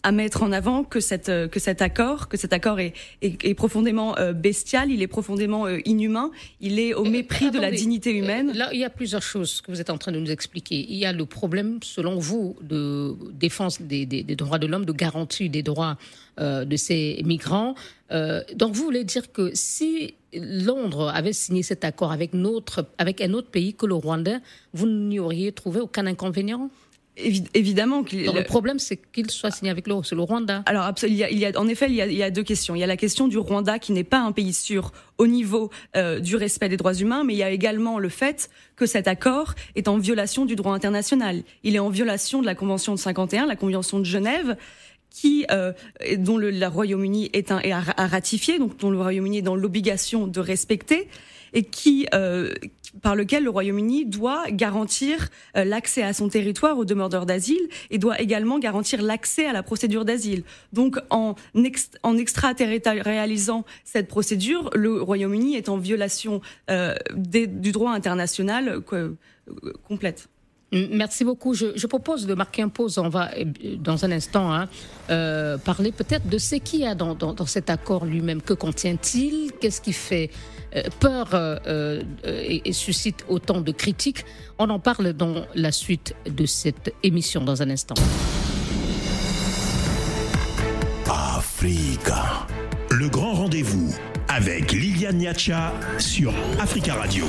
à, 0.03 0.13
mettre 0.13 0.43
en 0.43 0.53
avant 0.53 0.85
que 0.85 1.01
cette 1.01 1.31
que 1.49 1.61
cet 1.61 1.81
accord 1.81 2.29
que 2.29 2.37
cet 2.37 2.53
accord 2.53 2.81
est, 2.81 2.93
est, 3.23 3.43
est 3.45 3.55
profondément 3.55 4.17
bestial, 4.35 4.91
il 4.91 5.01
est 5.01 5.07
profondément 5.07 5.69
inhumain, 5.69 6.31
il 6.61 6.79
est 6.79 6.93
au 6.93 7.05
mépris 7.05 7.51
de 7.51 7.59
la 7.59 7.71
dignité 7.71 8.11
humaine. 8.13 8.53
Là, 8.53 8.69
il 8.73 8.81
y 8.81 8.85
a 8.85 8.91
plusieurs 8.91 9.23
choses 9.23 9.61
que 9.61 9.71
vous 9.71 9.81
êtes 9.81 9.91
en 9.91 9.99
train 9.99 10.13
de 10.13 10.19
nous 10.19 10.31
expliquer. 10.31 10.85
Il 10.89 10.97
y 10.97 11.07
a 11.07 11.13
le 11.13 11.25
problème, 11.25 11.79
selon 11.83 12.19
vous, 12.19 12.57
de 12.61 13.15
défense 13.33 13.81
des, 13.81 14.05
des, 14.05 14.23
des 14.25 14.37
droits 14.37 14.59
de 14.59 14.67
l'homme, 14.67 14.85
de 14.85 14.93
garantie 14.93 15.49
des 15.49 15.63
droits 15.63 15.97
euh, 16.41 16.65
de 16.65 16.77
ces 16.77 17.21
migrants. 17.27 17.75
Euh, 18.11 18.43
donc 18.55 18.75
vous 18.75 18.85
voulez 18.85 19.05
dire 19.05 19.31
que 19.33 19.51
si 19.53 20.15
Londres 20.35 21.11
avait 21.15 21.33
signé 21.33 21.63
cet 21.63 21.85
accord 21.85 22.13
avec, 22.13 22.35
notre, 22.35 22.87
avec 22.99 23.21
un 23.21 23.33
autre 23.33 23.51
pays 23.51 23.75
que 23.75 23.87
le 23.87 23.95
Rwanda, 23.95 24.41
vous 24.73 24.87
n'y 24.87 25.19
auriez 25.19 25.53
trouvé 25.53 25.81
aucun 25.81 26.07
inconvénient? 26.07 26.71
Évidemment. 27.19 28.03
le 28.11 28.43
problème, 28.43 28.79
c'est 28.79 28.97
qu'il 28.97 29.31
soit 29.31 29.51
signé 29.51 29.71
avec 29.71 29.87
le, 29.87 29.95
le 29.95 30.23
Rwanda. 30.23 30.63
Alors, 30.65 30.91
il 31.03 31.13
y, 31.13 31.23
a, 31.23 31.31
il 31.31 31.39
y 31.39 31.45
a, 31.45 31.53
en 31.61 31.69
effet, 31.69 31.87
il 31.91 31.95
y, 31.95 32.01
a, 32.01 32.07
il 32.07 32.15
y, 32.15 32.23
a, 32.23 32.31
deux 32.31 32.43
questions. 32.43 32.75
Il 32.75 32.79
y 32.79 32.83
a 32.83 32.87
la 32.87 32.97
question 32.97 33.29
du 33.29 33.37
Rwanda 33.37 33.79
qui 33.79 33.93
n'est 33.93 34.03
pas 34.03 34.21
un 34.21 34.33
pays 34.33 34.55
sûr 34.55 34.93
au 35.19 35.27
niveau 35.27 35.71
euh, 35.95 36.21
du 36.21 36.37
respect 36.37 36.71
des 36.71 36.79
droits 36.79 36.95
humains, 36.95 37.23
mais 37.23 37.35
il 37.35 37.37
y 37.37 37.43
a 37.43 37.51
également 37.51 37.99
le 37.99 38.09
fait 38.09 38.49
que 38.77 38.87
cet 38.87 39.09
accord 39.09 39.55
est 39.75 39.89
en 39.89 39.99
violation 39.99 40.47
du 40.47 40.57
droit 40.57 40.73
international. 40.73 41.43
Il 41.65 41.77
est 41.77 41.81
en 41.81 41.91
violation 41.91 42.41
de 42.41 42.47
la 42.47 42.55
Convention 42.55 42.95
de 42.95 42.99
51, 42.99 43.45
la 43.45 43.57
Convention 43.57 43.99
de 43.99 44.07
Genève, 44.07 44.57
qui 45.13 45.47
euh, 45.51 45.73
dont 46.19 46.39
le 46.39 46.67
Royaume-Uni 46.67 47.31
est 47.33 47.53
un 47.53 47.61
est 47.61 47.73
à 47.73 48.07
ratifier, 48.07 48.59
donc 48.59 48.77
dont 48.79 48.91
le 48.91 48.99
Royaume-Uni 48.99 49.39
est 49.39 49.43
dans 49.43 49.57
l'obligation 49.57 50.27
de 50.27 50.41
respecter 50.41 51.09
et 51.53 51.65
qui 51.65 52.07
euh, 52.15 52.55
par 53.01 53.17
lequel 53.17 53.45
le 53.45 53.51
Royaume-Uni 53.51 54.05
doit 54.05 54.51
garantir 54.51 55.29
euh, 55.57 55.65
l'accès 55.65 56.03
à 56.03 56.13
son 56.13 56.29
territoire 56.29 56.79
aux 56.79 56.85
demandeurs 56.85 57.27
d'asile 57.27 57.69
et 57.91 57.99
doit 57.99 58.21
également 58.21 58.59
garantir 58.59 59.03
l'accès 59.03 59.47
à 59.47 59.53
la 59.53 59.63
procédure 59.63 60.05
d'asile. 60.05 60.45
Donc 60.73 60.99
en, 61.11 61.35
extraterritorialisant 61.55 63.65
cette 63.85 64.09
procédure, 64.09 64.71
le 64.75 65.01
Royaume-Uni 65.01 65.57
est 65.57 65.69
en 65.69 65.79
violation 65.79 66.41
euh, 66.71 66.95
des, 67.15 67.47
du 67.47 67.73
droit 67.73 67.93
international 67.93 68.81
complète. 69.89 70.29
Merci 70.73 71.25
beaucoup. 71.25 71.53
Je, 71.53 71.87
propose 71.87 72.27
de 72.27 72.35
marquer 72.35 72.63
un 72.63 72.69
pause. 72.69 72.97
On 72.97 73.11
va, 73.11 73.31
euh, 73.37 73.45
dans 73.77 74.05
un 74.07 74.11
instant, 74.11 74.53
hein, 74.53 74.69
euh, 75.11 75.59
parler 75.59 75.93
peut-être 75.93 76.27
de 76.29 76.39
ce 76.39 76.57
qu'il 76.57 76.81
y 76.81 76.87
a 76.87 76.95
dans, 76.95 77.15
dans, 77.15 77.47
cet 77.47 77.69
accord 77.69 78.07
lui-même. 78.07 78.41
Que 78.41 78.55
contient-il? 78.55 79.53
Qu'est-ce 79.61 79.83
qui 79.83 79.93
fait 79.93 80.31
euh, 80.75 80.83
peur 80.99 81.29
et, 82.25 82.69
et, 82.69 82.73
suscite 82.73 83.25
autant 83.29 83.61
de 83.61 83.71
critiques? 83.73 84.25
On 84.59 84.71
en 84.71 84.79
parle 84.79 85.13
dans 85.13 85.45
la 85.55 85.73
suite 85.73 86.15
de 86.27 86.47
cette 86.47 86.95
émission 87.03 87.45
dans 87.45 87.61
un 87.61 87.69
instant. 87.69 87.95
Africa. 91.07 92.47
Le 92.91 93.09
grand 93.09 93.35
rendez-vous 93.35 93.95
avec 94.29 94.73
Liliane 94.73 95.19
Niacha 95.19 95.73
sur 95.99 96.33
Africa 96.59 96.95
Radio. 96.95 97.27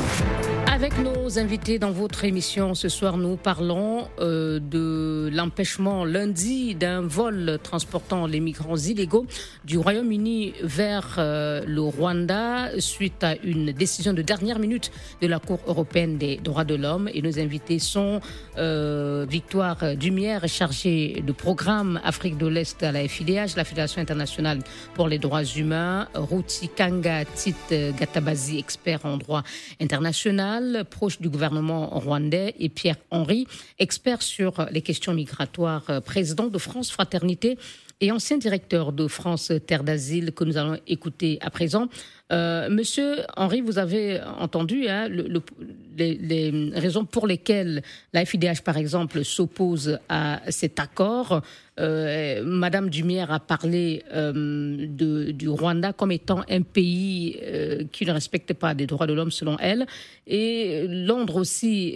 Avec 0.84 1.00
nos 1.00 1.40
invités 1.40 1.80
dans 1.80 1.92
votre 1.92 2.26
émission 2.26 2.74
ce 2.74 2.90
soir, 2.90 3.16
nous 3.16 3.38
parlons 3.38 4.10
euh, 4.20 4.60
de 4.60 5.30
l'empêchement 5.32 6.04
lundi 6.04 6.76
d'un 6.76 7.00
vol 7.00 7.58
transportant 7.64 8.28
les 8.28 8.42
migrants 8.42 8.76
illégaux 8.76 9.26
du 9.64 9.78
Royaume-Uni 9.78 10.56
vers 10.62 11.16
euh, 11.20 11.64
le 11.66 11.80
Rwanda 11.80 12.82
suite 12.82 13.24
à 13.24 13.38
une 13.46 13.72
décision 13.72 14.12
de 14.12 14.22
dernière 14.22 14.60
minute 14.60 14.92
de 15.22 15.28
la 15.28 15.40
Cour 15.40 15.62
européenne 15.68 16.18
des 16.18 16.36
droits 16.36 16.66
de 16.66 16.76
l'homme. 16.76 17.10
Et 17.14 17.22
nos 17.22 17.40
invités 17.40 17.80
sont 17.80 18.20
euh, 18.58 19.26
Victoire 19.30 19.96
Dumière, 19.96 20.46
chargée 20.50 21.24
de 21.26 21.32
programme 21.32 22.02
Afrique 22.04 22.38
de 22.38 22.48
l'Est 22.48 22.84
à 22.84 22.92
la 22.92 23.08
FIDH, 23.08 23.56
la 23.56 23.64
Fédération 23.64 24.02
internationale 24.02 24.60
pour 24.96 25.08
les 25.08 25.18
droits 25.18 25.46
humains, 25.46 26.10
Routi 26.14 26.68
Kanga 26.68 27.24
Tit 27.24 27.56
Gatabazi, 27.98 28.60
expert 28.60 29.06
en 29.06 29.16
droit 29.16 29.44
international, 29.80 30.73
proche 30.84 31.20
du 31.20 31.30
gouvernement 31.30 31.88
rwandais, 31.88 32.56
et 32.60 32.70
Pierre 32.70 32.98
Henry, 33.12 33.48
expert 33.80 34.22
sur 34.22 34.66
les 34.72 34.82
questions 34.82 35.14
migratoires, 35.14 36.02
président 36.06 36.48
de 36.48 36.58
France 36.58 36.92
Fraternité 36.92 37.58
et 38.04 38.12
ancien 38.12 38.38
directeur 38.38 38.92
de 38.92 39.08
France 39.08 39.54
Terre 39.66 39.86
d'Asile 39.86 40.34
que 40.34 40.44
nous 40.44 40.58
allons 40.58 40.78
écouter 40.88 41.38
à 41.40 41.50
présent. 41.50 41.88
Euh, 42.34 42.70
monsieur 42.70 43.20
Henri, 43.38 43.62
vous 43.62 43.80
avez 43.80 44.20
entendu 44.40 44.90
hein, 44.90 45.08
le, 45.08 45.26
le, 45.30 45.42
les, 45.98 46.72
raisons 46.74 47.06
pour 47.06 47.28
lesquelles 47.28 47.82
la 48.12 48.26
FIDH, 48.26 48.62
par 48.66 48.76
exemple, 48.76 49.24
s'oppose 49.24 50.00
à 50.10 50.42
cet 50.50 50.82
accord. 50.82 51.44
Euh, 51.80 52.44
Madame 52.44 52.90
Dumière 52.90 53.32
a 53.32 53.40
parlé 53.40 54.04
euh, 54.14 54.86
du 54.86 55.48
Rwanda 55.48 55.94
comme 55.94 56.12
étant 56.12 56.42
un 56.50 56.62
pays 56.62 57.40
qui 57.94 58.06
ne 58.06 58.12
respecte 58.12 58.54
pas 58.54 58.74
des 58.74 58.86
droits 58.86 59.08
de 59.08 59.14
l'homme, 59.14 59.32
selon 59.32 59.58
elle. 59.60 59.86
Et 60.28 60.88
Londres 60.90 61.38
aussi, 61.38 61.96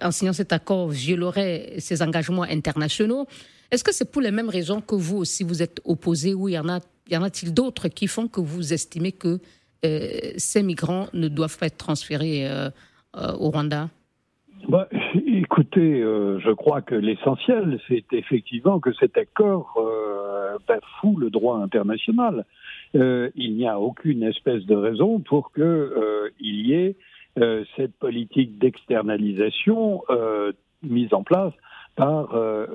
en 0.00 0.10
signant 0.10 0.32
cet 0.32 0.54
accord, 0.54 0.88
violerait 0.88 1.74
ses 1.80 2.00
engagements 2.00 2.44
internationaux. 2.44 3.26
Est-ce 3.74 3.82
que 3.82 3.92
c'est 3.92 4.12
pour 4.12 4.22
les 4.22 4.30
mêmes 4.30 4.50
raisons 4.50 4.80
que 4.80 4.94
vous 4.94 5.16
aussi 5.16 5.42
vous 5.42 5.60
êtes 5.60 5.80
opposé 5.84 6.32
ou 6.32 6.48
y 6.48 6.56
en 6.56 6.68
a, 6.68 6.78
y 7.10 7.16
en 7.16 7.24
a-t-il 7.24 7.52
d'autres 7.52 7.88
qui 7.88 8.06
font 8.06 8.28
que 8.28 8.40
vous 8.40 8.72
estimez 8.72 9.10
que 9.10 9.40
euh, 9.84 10.08
ces 10.36 10.62
migrants 10.62 11.06
ne 11.12 11.26
doivent 11.26 11.58
pas 11.58 11.66
être 11.66 11.76
transférés 11.76 12.48
euh, 12.48 12.70
euh, 13.16 13.32
au 13.36 13.50
Rwanda? 13.50 13.88
Bah, 14.68 14.88
Écoutez, 15.26 16.02
je 16.02 16.52
crois 16.52 16.82
que 16.82 16.94
l'essentiel, 16.94 17.80
c'est 17.88 18.04
effectivement 18.12 18.78
que 18.78 18.92
cet 18.92 19.18
accord 19.18 19.76
bafoue 20.68 21.16
le 21.18 21.30
droit 21.30 21.58
international. 21.58 22.44
Il 22.94 23.56
n'y 23.56 23.66
a 23.66 23.80
aucune 23.80 24.22
espèce 24.22 24.64
de 24.66 24.74
raison 24.74 25.18
pour 25.18 25.50
que 25.50 26.32
il 26.40 26.66
y 26.66 26.74
ait 26.74 26.96
cette 27.76 27.94
politique 27.98 28.58
d'externalisation 28.58 30.02
mise 30.82 31.12
en 31.12 31.22
place 31.22 31.52
par 31.96 32.34
euh, 32.34 32.66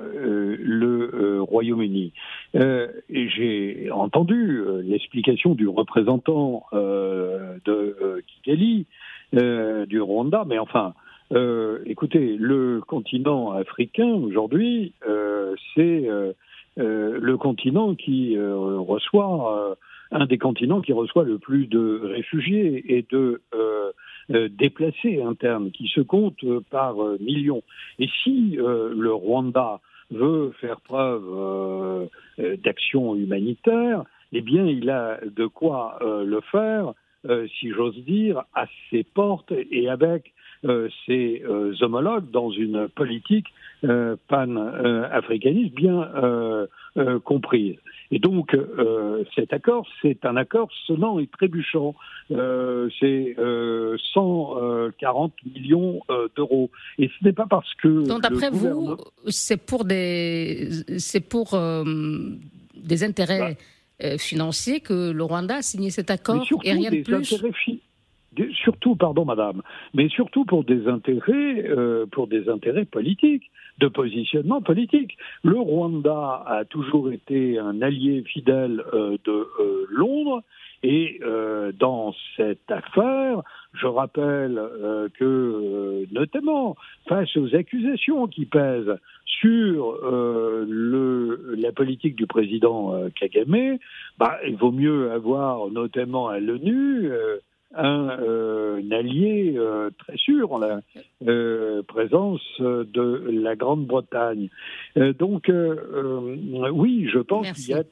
le 0.58 1.10
euh, 1.14 1.42
Royaume-Uni. 1.42 2.12
Euh, 2.56 2.88
j'ai 3.08 3.90
entendu 3.92 4.62
l'explication 4.82 5.54
du 5.54 5.68
représentant 5.68 6.64
de 6.72 8.24
Kigali 8.26 8.86
du 9.32 10.00
Rwanda, 10.00 10.44
mais 10.46 10.58
enfin, 10.58 10.94
écoutez, 11.86 12.36
le 12.38 12.80
continent 12.80 13.52
africain 13.52 14.08
aujourd'hui, 14.08 14.92
c'est 15.74 16.08
le 16.76 17.36
continent 17.36 17.94
qui 17.94 18.36
reçoit 18.38 19.76
un 20.12 20.26
des 20.26 20.38
continents 20.38 20.80
qui 20.80 20.92
reçoit 20.92 21.24
le 21.24 21.38
plus 21.38 21.66
de 21.66 22.00
réfugiés 22.02 22.96
et 22.96 23.06
de 23.10 23.42
euh, 23.54 23.58
euh, 23.58 23.92
déplacés 24.30 25.22
internes, 25.22 25.70
qui 25.70 25.88
se 25.88 26.00
comptent 26.00 26.44
par 26.70 27.02
euh, 27.02 27.18
millions. 27.20 27.62
Et 27.98 28.08
si 28.22 28.58
euh, 28.58 28.92
le 28.96 29.12
Rwanda 29.12 29.80
veut 30.10 30.52
faire 30.60 30.80
preuve 30.80 31.24
euh, 31.28 32.06
d'action 32.64 33.14
humanitaire, 33.16 34.04
eh 34.32 34.40
bien, 34.40 34.64
il 34.64 34.88
a 34.90 35.18
de 35.24 35.46
quoi 35.46 35.98
le 36.02 36.40
faire, 36.52 36.94
si 37.58 37.70
j'ose 37.70 37.98
dire, 38.04 38.42
à 38.54 38.66
ses 38.90 39.04
portes 39.04 39.52
et 39.70 39.88
avec 39.88 40.32
ses 41.06 41.42
homologues 41.80 42.30
dans 42.30 42.50
une 42.50 42.88
politique 42.88 43.46
pan-africaniste 43.82 45.74
bien 45.74 46.08
comprise. 47.24 47.76
Et 48.12 48.18
donc, 48.18 48.54
euh, 48.54 49.24
cet 49.36 49.52
accord, 49.52 49.86
c'est 50.02 50.24
un 50.24 50.36
accord 50.36 50.68
sonnant 50.86 51.20
et 51.20 51.28
trébuchant. 51.28 51.94
Euh, 52.32 52.88
c'est 52.98 53.36
euh, 53.38 53.96
140 54.12 55.32
millions 55.46 56.00
euh, 56.10 56.28
d'euros. 56.34 56.70
Et 56.98 57.08
ce 57.08 57.24
n'est 57.24 57.32
pas 57.32 57.46
parce 57.48 57.72
que. 57.74 58.06
Donc, 58.06 58.22
d'après 58.22 58.50
vous, 58.50 58.96
c'est 59.28 59.64
pour 59.64 59.84
des, 59.84 60.70
c'est 60.98 61.20
pour 61.20 61.54
euh, 61.54 61.84
des 62.74 63.04
intérêts 63.04 63.54
bah. 63.54 63.60
Financiers 64.18 64.80
que 64.80 65.10
le 65.10 65.22
Rwanda 65.22 65.56
a 65.56 65.62
signé 65.62 65.90
cet 65.90 66.10
accord 66.10 66.46
et 66.64 66.72
rien 66.72 66.90
de 66.90 67.02
plus. 67.02 68.52
surtout, 68.54 68.96
pardon, 68.96 69.24
madame, 69.24 69.62
mais 69.94 70.08
surtout 70.08 70.44
pour 70.44 70.64
des 70.64 70.88
intérêts, 70.88 71.64
pour 72.10 72.26
des 72.26 72.48
intérêts 72.48 72.84
politiques 72.84 73.50
de 73.80 73.88
positionnement 73.88 74.60
politique. 74.60 75.16
Le 75.42 75.58
Rwanda 75.58 76.44
a 76.46 76.64
toujours 76.68 77.10
été 77.10 77.58
un 77.58 77.82
allié 77.82 78.22
fidèle 78.22 78.82
euh, 78.92 79.16
de 79.24 79.32
euh, 79.32 79.86
Londres 79.90 80.42
et 80.82 81.20
euh, 81.22 81.72
dans 81.72 82.14
cette 82.36 82.70
affaire, 82.70 83.42
je 83.74 83.86
rappelle 83.86 84.60
que, 85.18 86.04
notamment 86.12 86.76
face 87.08 87.36
aux 87.36 87.54
accusations 87.54 88.26
qui 88.26 88.46
pèsent 88.46 88.96
sur 89.24 89.98
le, 90.02 91.54
la 91.56 91.72
politique 91.72 92.16
du 92.16 92.26
président 92.26 92.94
Kagame, 93.14 93.78
bah, 94.18 94.38
il 94.46 94.56
vaut 94.56 94.72
mieux 94.72 95.12
avoir 95.12 95.70
notamment 95.70 96.28
à 96.28 96.40
l'ONU 96.40 97.10
un, 97.74 98.08
euh, 98.20 98.82
allié 98.90 99.54
euh, 99.56 99.90
très 99.98 100.16
sûr 100.16 100.52
en 100.52 100.58
la 100.58 100.80
euh, 101.26 101.82
présence 101.84 102.42
de 102.60 103.28
la 103.30 103.56
Grande-Bretagne. 103.56 104.48
donc, 104.96 105.50
oui, 106.72 107.08
je 107.12 107.18
pense 107.18 107.50
qu'il 107.52 107.70
y 107.70 107.78
a 107.78 107.84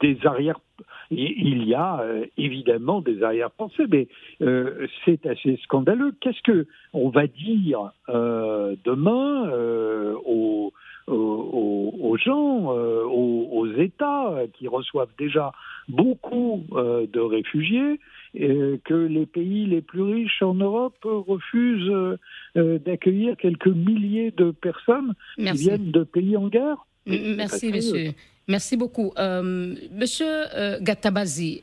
des 0.00 0.18
arrières 0.24 0.60
il 1.10 1.64
y 1.64 1.74
a 1.74 2.04
évidemment 2.36 3.00
des 3.00 3.22
arrière-pensées, 3.22 3.86
mais 3.88 4.08
c'est 5.04 5.26
assez 5.26 5.58
scandaleux. 5.62 6.14
Qu'est-ce 6.20 6.42
que 6.42 6.66
on 6.92 7.10
va 7.10 7.26
dire 7.26 7.92
demain 8.08 9.50
aux, 10.24 10.72
aux, 11.06 12.16
gens, 12.16 12.72
aux, 12.72 13.48
aux, 13.52 13.72
États 13.74 14.34
qui 14.54 14.68
reçoivent 14.68 15.14
déjà 15.18 15.52
beaucoup 15.88 16.64
de 16.72 17.20
réfugiés 17.20 18.00
que 18.34 18.94
les 18.94 19.26
pays 19.26 19.66
les 19.66 19.80
plus 19.80 20.02
riches 20.02 20.42
en 20.42 20.54
Europe 20.54 20.98
refusent 21.04 22.16
euh, 22.56 22.78
d'accueillir 22.78 23.36
quelques 23.36 23.68
milliers 23.68 24.30
de 24.30 24.50
personnes 24.50 25.14
qui 25.36 25.52
viennent 25.52 25.90
de 25.90 26.04
pays 26.04 26.36
en 26.36 26.48
guerre? 26.48 26.86
Merci, 27.06 27.72
monsieur. 27.72 28.12
Merci 28.48 28.76
beaucoup. 28.76 29.12
Euh, 29.18 29.74
monsieur 29.92 30.26
euh, 30.54 30.78
Gatabazi, 30.80 31.62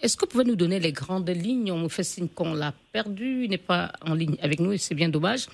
est-ce 0.00 0.16
que 0.16 0.24
vous 0.24 0.30
pouvez 0.30 0.44
nous 0.44 0.56
donner 0.56 0.80
les 0.80 0.92
grandes 0.92 1.28
lignes? 1.28 1.70
On 1.70 1.78
me 1.78 1.88
fait 1.88 2.02
signe 2.02 2.28
qu'on 2.28 2.54
l'a 2.54 2.72
perdu, 2.92 3.44
il 3.44 3.50
n'est 3.50 3.58
pas 3.58 3.92
en 4.00 4.14
ligne 4.14 4.36
avec 4.42 4.60
nous 4.60 4.72
et 4.72 4.78
c'est 4.78 4.94
bien 4.94 5.08
dommage. 5.08 5.46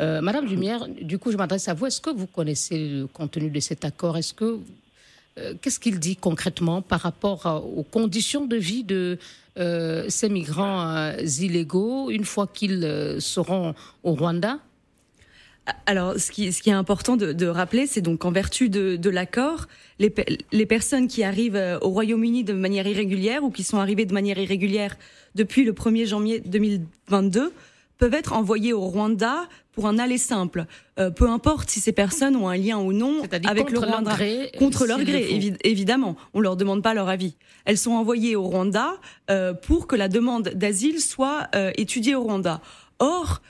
Madame 0.00 0.46
Lumière, 0.46 0.88
du 0.88 1.20
coup, 1.20 1.30
je 1.30 1.36
m'adresse 1.36 1.68
à 1.68 1.74
vous. 1.74 1.86
Est-ce 1.86 2.00
que 2.00 2.10
vous 2.10 2.26
connaissez 2.26 2.76
le 2.76 3.06
contenu 3.06 3.48
de 3.48 3.60
cet 3.60 3.84
accord? 3.84 4.16
Est-ce 4.16 4.34
que 4.34 4.58
qu'est-ce 5.62 5.78
qu'il 5.78 6.00
dit 6.00 6.16
concrètement 6.16 6.82
par 6.82 7.00
rapport 7.00 7.64
aux 7.64 7.84
conditions 7.84 8.44
de 8.44 8.56
vie 8.56 8.82
de 8.82 9.18
euh, 9.56 10.06
ces 10.08 10.28
migrants 10.28 10.84
euh, 10.96 11.16
illégaux 11.20 12.10
une 12.10 12.24
fois 12.24 12.48
qu'ils 12.48 12.84
euh, 12.84 13.20
seront 13.20 13.74
au 14.02 14.14
Rwanda? 14.14 14.58
Alors, 15.86 16.18
ce 16.18 16.30
qui, 16.30 16.52
ce 16.52 16.62
qui 16.62 16.70
est 16.70 16.74
important 16.74 17.16
de, 17.16 17.46
rappeler, 17.46 17.86
c'est 17.86 18.02
donc 18.02 18.20
qu'en 18.20 18.30
vertu 18.30 18.68
de, 18.68 19.10
l'accord, 19.10 19.66
les, 19.98 20.12
les, 20.52 20.66
personnes 20.66 21.08
qui 21.08 21.24
arrivent 21.24 21.78
au 21.80 21.88
Royaume-Uni 21.88 22.44
de 22.44 22.52
manière 22.52 22.86
irrégulière 22.86 23.44
ou 23.44 23.50
qui 23.50 23.62
sont 23.62 23.78
arrivées 23.78 24.04
de 24.04 24.12
manière 24.12 24.38
irrégulière 24.38 24.96
depuis 25.34 25.64
le 25.64 25.72
1er 25.72 26.06
janvier 26.06 26.40
2022 26.40 27.52
peuvent 27.98 28.14
être 28.14 28.32
envoyées 28.32 28.72
au 28.72 28.80
Rwanda 28.80 29.48
pour 29.72 29.86
un 29.88 29.98
aller 29.98 30.18
simple, 30.18 30.66
euh, 31.00 31.10
peu 31.10 31.28
importe 31.28 31.68
si 31.68 31.80
ces 31.80 31.92
personnes 31.92 32.36
ont 32.36 32.48
un 32.48 32.56
lien 32.56 32.78
ou 32.78 32.92
non 32.92 33.22
avec 33.44 33.70
le 33.70 33.78
Rwanda, 33.80 34.12
gré, 34.12 34.52
contre 34.58 34.86
leur 34.86 35.02
gré, 35.02 35.56
évidemment, 35.64 36.16
on 36.32 36.40
leur 36.40 36.56
demande 36.56 36.82
pas 36.82 36.94
leur 36.94 37.08
avis. 37.08 37.34
Elles 37.64 37.78
sont 37.78 37.92
envoyées 37.92 38.36
au 38.36 38.44
Rwanda 38.44 38.92
euh, 39.30 39.52
pour 39.52 39.88
que 39.88 39.96
la 39.96 40.08
demande 40.08 40.50
d'asile 40.50 41.00
soit 41.00 41.48
euh, 41.56 41.72
étudiée 41.76 42.14
au 42.14 42.22
Rwanda. 42.22 42.60
Or, 42.98 43.42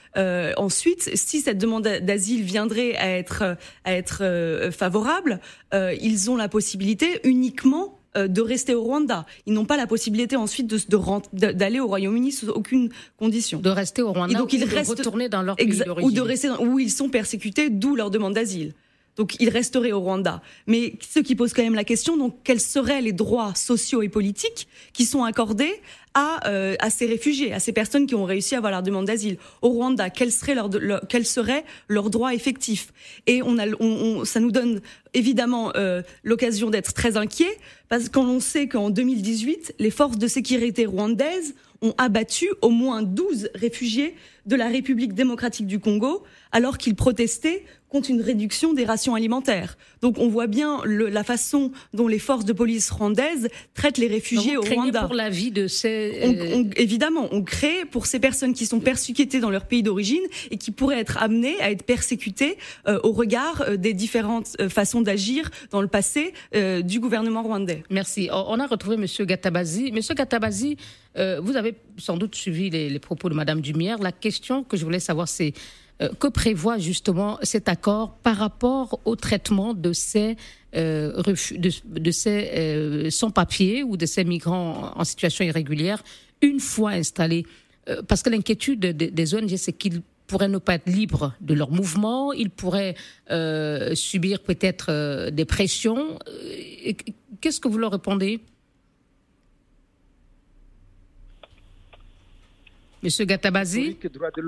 ensuite, 0.56 1.10
si 1.14 1.40
cette 1.40 1.58
demande 1.58 1.82
d'asile 1.82 2.42
viendrait 2.42 2.96
à 2.96 3.18
être 3.18 3.56
à 3.84 3.92
être 3.92 4.70
favorable, 4.72 5.40
ils 5.72 6.30
ont 6.30 6.36
la 6.36 6.48
possibilité 6.48 7.20
uniquement 7.24 7.98
euh, 8.16 8.28
de 8.28 8.40
rester 8.40 8.74
au 8.74 8.82
Rwanda. 8.82 9.26
Ils 9.44 9.54
n'ont 9.54 9.64
pas 9.64 9.76
la 9.76 9.88
possibilité 9.88 10.36
ensuite 10.36 10.68
de, 10.68 11.50
d'aller 11.50 11.80
au 11.80 11.88
Royaume-Uni 11.88 12.30
sous 12.30 12.48
aucune 12.48 12.90
condition. 13.18 13.58
De 13.58 13.70
rester 13.70 14.02
au 14.02 14.12
Rwanda 14.12 14.38
donc, 14.38 14.52
ou 14.52 14.54
ils 14.54 14.60
de 14.60 14.88
retourner 14.88 15.28
dans 15.28 15.42
leur 15.42 15.56
pays 15.56 15.66
d'origine. 15.66 16.08
Ou 16.08 16.12
de 16.12 16.20
rester 16.20 16.48
où 16.60 16.78
ils 16.78 16.92
sont 16.92 17.08
persécutés, 17.08 17.70
d'où 17.70 17.96
leur 17.96 18.12
demande 18.12 18.34
d'asile. 18.34 18.72
Donc 19.16 19.36
ils 19.40 19.48
resteraient 19.48 19.90
au 19.90 20.00
Rwanda. 20.00 20.42
Mais 20.68 20.94
ce 21.00 21.18
qui 21.18 21.34
pose 21.34 21.52
quand 21.52 21.64
même 21.64 21.74
la 21.74 21.82
question, 21.82 22.16
donc 22.16 22.36
quels 22.44 22.60
seraient 22.60 23.00
les 23.00 23.12
droits 23.12 23.52
sociaux 23.56 24.00
et 24.02 24.08
politiques 24.08 24.68
qui 24.92 25.06
sont 25.06 25.24
accordés 25.24 25.80
à, 26.14 26.48
euh, 26.48 26.76
à 26.78 26.90
ces 26.90 27.06
réfugiés, 27.06 27.52
à 27.52 27.60
ces 27.60 27.72
personnes 27.72 28.06
qui 28.06 28.14
ont 28.14 28.24
réussi 28.24 28.54
à 28.54 28.58
avoir 28.58 28.72
leur 28.72 28.82
demande 28.82 29.06
d'asile. 29.06 29.36
Au 29.62 29.68
Rwanda 29.70 30.10
Quels 30.10 30.32
seraient 30.32 30.54
leurs 30.54 30.70
quels 31.08 31.26
seraient 31.26 31.64
leurs 31.88 32.10
droits 32.10 32.34
effectifs 32.34 32.92
Et 33.26 33.42
on 33.42 33.58
a, 33.58 33.66
on, 33.80 34.24
ça 34.24 34.40
nous 34.40 34.52
donne 34.52 34.80
évidemment 35.12 35.72
euh, 35.76 36.02
l'occasion 36.22 36.70
d'être 36.70 36.92
très 36.92 37.16
inquiets 37.16 37.58
parce 37.88 38.08
qu'on 38.08 38.26
on 38.26 38.40
sait 38.40 38.68
qu'en 38.68 38.90
2018, 38.90 39.74
les 39.78 39.90
forces 39.90 40.18
de 40.18 40.26
sécurité 40.26 40.86
rwandaises 40.86 41.54
ont 41.82 41.94
abattu 41.98 42.48
au 42.62 42.70
moins 42.70 43.02
12 43.02 43.50
réfugiés 43.54 44.14
de 44.46 44.56
la 44.56 44.68
République 44.68 45.14
démocratique 45.14 45.66
du 45.66 45.78
Congo 45.78 46.22
alors 46.52 46.78
qu'ils 46.78 46.94
protestaient 46.94 47.64
contre 47.94 48.10
une 48.10 48.22
réduction 48.22 48.72
des 48.72 48.84
rations 48.84 49.14
alimentaires. 49.14 49.78
Donc 50.02 50.18
on 50.18 50.28
voit 50.28 50.48
bien 50.48 50.80
le, 50.84 51.08
la 51.08 51.22
façon 51.22 51.70
dont 51.92 52.08
les 52.08 52.18
forces 52.18 52.44
de 52.44 52.52
police 52.52 52.90
rwandaises 52.90 53.48
traitent 53.74 53.98
les 53.98 54.08
réfugiés 54.08 54.54
Donc, 54.56 54.66
au 54.66 54.74
Rwanda. 54.74 55.04
pour 55.04 55.14
la 55.14 55.30
vie 55.30 55.52
de 55.52 55.68
ces... 55.68 56.52
On, 56.56 56.68
évidemment, 56.76 57.28
on 57.30 57.42
crée 57.42 57.84
pour 57.84 58.06
ces 58.06 58.18
personnes 58.18 58.52
qui 58.52 58.66
sont 58.66 58.80
persécutées 58.80 59.38
dans 59.38 59.50
leur 59.50 59.66
pays 59.66 59.84
d'origine 59.84 60.24
et 60.50 60.56
qui 60.56 60.72
pourraient 60.72 60.98
être 60.98 61.22
amenées 61.22 61.60
à 61.60 61.70
être 61.70 61.84
persécutées 61.84 62.58
euh, 62.88 62.98
au 63.04 63.12
regard 63.12 63.62
euh, 63.62 63.76
des 63.76 63.94
différentes 63.94 64.56
euh, 64.60 64.68
façons 64.68 65.00
d'agir 65.00 65.50
dans 65.70 65.80
le 65.80 65.86
passé 65.88 66.32
du 66.84 66.98
gouvernement 66.98 67.42
rwandais. 67.42 67.84
Merci. 67.90 68.28
On 68.32 68.58
a 68.58 68.66
retrouvé 68.66 68.96
Monsieur 68.96 69.24
Gatabazi. 69.24 69.92
Monsieur 69.92 70.14
Gatabazi, 70.14 70.76
vous 71.16 71.56
avez 71.56 71.74
sans 71.96 72.16
doute 72.16 72.34
suivi 72.34 72.70
les, 72.70 72.88
les 72.90 72.98
propos 72.98 73.28
de 73.28 73.34
Madame 73.34 73.60
Dumière. 73.60 73.98
La 73.98 74.12
question 74.12 74.33
que 74.68 74.76
je 74.76 74.84
voulais 74.84 75.00
savoir, 75.00 75.28
c'est 75.28 75.54
euh, 76.02 76.08
que 76.18 76.26
prévoit 76.26 76.78
justement 76.78 77.38
cet 77.42 77.68
accord 77.68 78.16
par 78.24 78.36
rapport 78.36 78.98
au 79.04 79.14
traitement 79.14 79.74
de 79.74 79.92
ces 79.92 80.36
euh, 80.74 81.22
de, 81.56 82.10
ces 82.10 82.50
euh, 82.52 83.10
sans-papiers 83.10 83.84
ou 83.84 83.96
de 83.96 84.04
ces 84.04 84.24
migrants 84.24 84.90
en 84.96 85.04
situation 85.04 85.44
irrégulière 85.44 86.02
une 86.42 86.58
fois 86.58 86.90
installés? 86.90 87.46
Parce 88.08 88.22
que 88.22 88.30
l'inquiétude 88.30 88.80
des 88.80 89.34
ONG, 89.34 89.56
c'est 89.56 89.74
qu'ils 89.74 90.00
pourraient 90.26 90.48
ne 90.48 90.58
pas 90.58 90.76
être 90.76 90.88
libres 90.88 91.34
de 91.42 91.52
leur 91.52 91.70
mouvement, 91.70 92.32
ils 92.32 92.48
pourraient 92.48 92.96
subir 93.94 94.40
peut-être 94.40 95.30
des 95.30 95.44
pressions. 95.44 96.18
Qu'est-ce 97.42 97.60
que 97.60 97.68
vous 97.68 97.76
leur 97.76 97.92
répondez? 97.92 98.40
Monsieur 103.04 103.26
Gatabazi 103.26 103.98
droit 104.10 104.30
de 104.30 104.40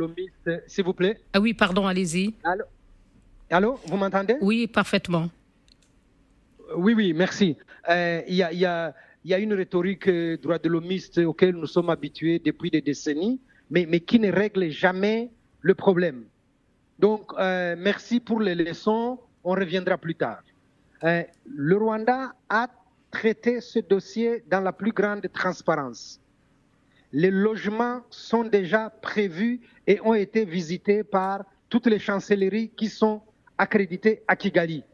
s'il 0.66 0.82
vous 0.82 0.94
plaît. 0.94 1.20
Ah 1.34 1.40
oui, 1.40 1.52
pardon, 1.52 1.86
allez-y. 1.86 2.32
Allô, 2.42 2.64
Allô 3.50 3.78
vous 3.84 3.98
m'entendez? 3.98 4.36
Oui, 4.40 4.66
parfaitement. 4.66 5.28
Oui, 6.74 6.94
oui, 6.94 7.12
merci. 7.12 7.54
Euh, 7.90 8.22
il 8.26 8.34
y, 8.34 8.42
a, 8.42 8.50
y, 8.54 8.64
a, 8.64 8.94
y, 9.26 9.34
a, 9.34 9.38
une 9.38 9.52
rhétorique 9.52 10.08
euh, 10.08 10.38
droit 10.38 10.58
de 10.58 10.70
l'homiste 10.70 11.18
auquel 11.18 11.54
nous 11.54 11.66
sommes 11.66 11.90
habitués 11.90 12.38
depuis 12.38 12.70
des 12.70 12.80
décennies, 12.80 13.38
mais, 13.70 13.84
mais 13.84 14.00
qui 14.00 14.18
ne 14.18 14.32
règle 14.32 14.70
jamais 14.70 15.28
le 15.60 15.74
problème. 15.74 16.24
Donc, 16.98 17.32
euh, 17.38 17.76
merci 17.78 18.20
pour 18.20 18.40
les 18.40 18.54
leçons. 18.54 19.18
On 19.44 19.50
reviendra 19.52 19.98
plus 19.98 20.14
tard. 20.14 20.42
le 21.02 21.76
Rwanda 21.76 22.32
a 22.48 22.68
traité 23.10 23.60
ce 23.60 23.80
dossier 23.80 24.42
dans 24.50 24.60
la 24.62 24.72
plus 24.72 24.92
grande 24.92 25.30
transparence 25.30 26.18
les 27.12 27.30
logements 27.30 28.02
sont 28.10 28.44
déjà 28.44 28.90
prévus 28.90 29.60
et 29.86 30.00
ont 30.00 30.14
été 30.14 30.44
visités 30.44 31.04
par 31.04 31.44
toutes 31.68 31.86
les 31.86 31.98
chancelleries 31.98 32.70
qui 32.70 32.88
sont 32.88 33.22
accréditées 33.58 34.22
à 34.26 34.36
Kigali. 34.36 34.84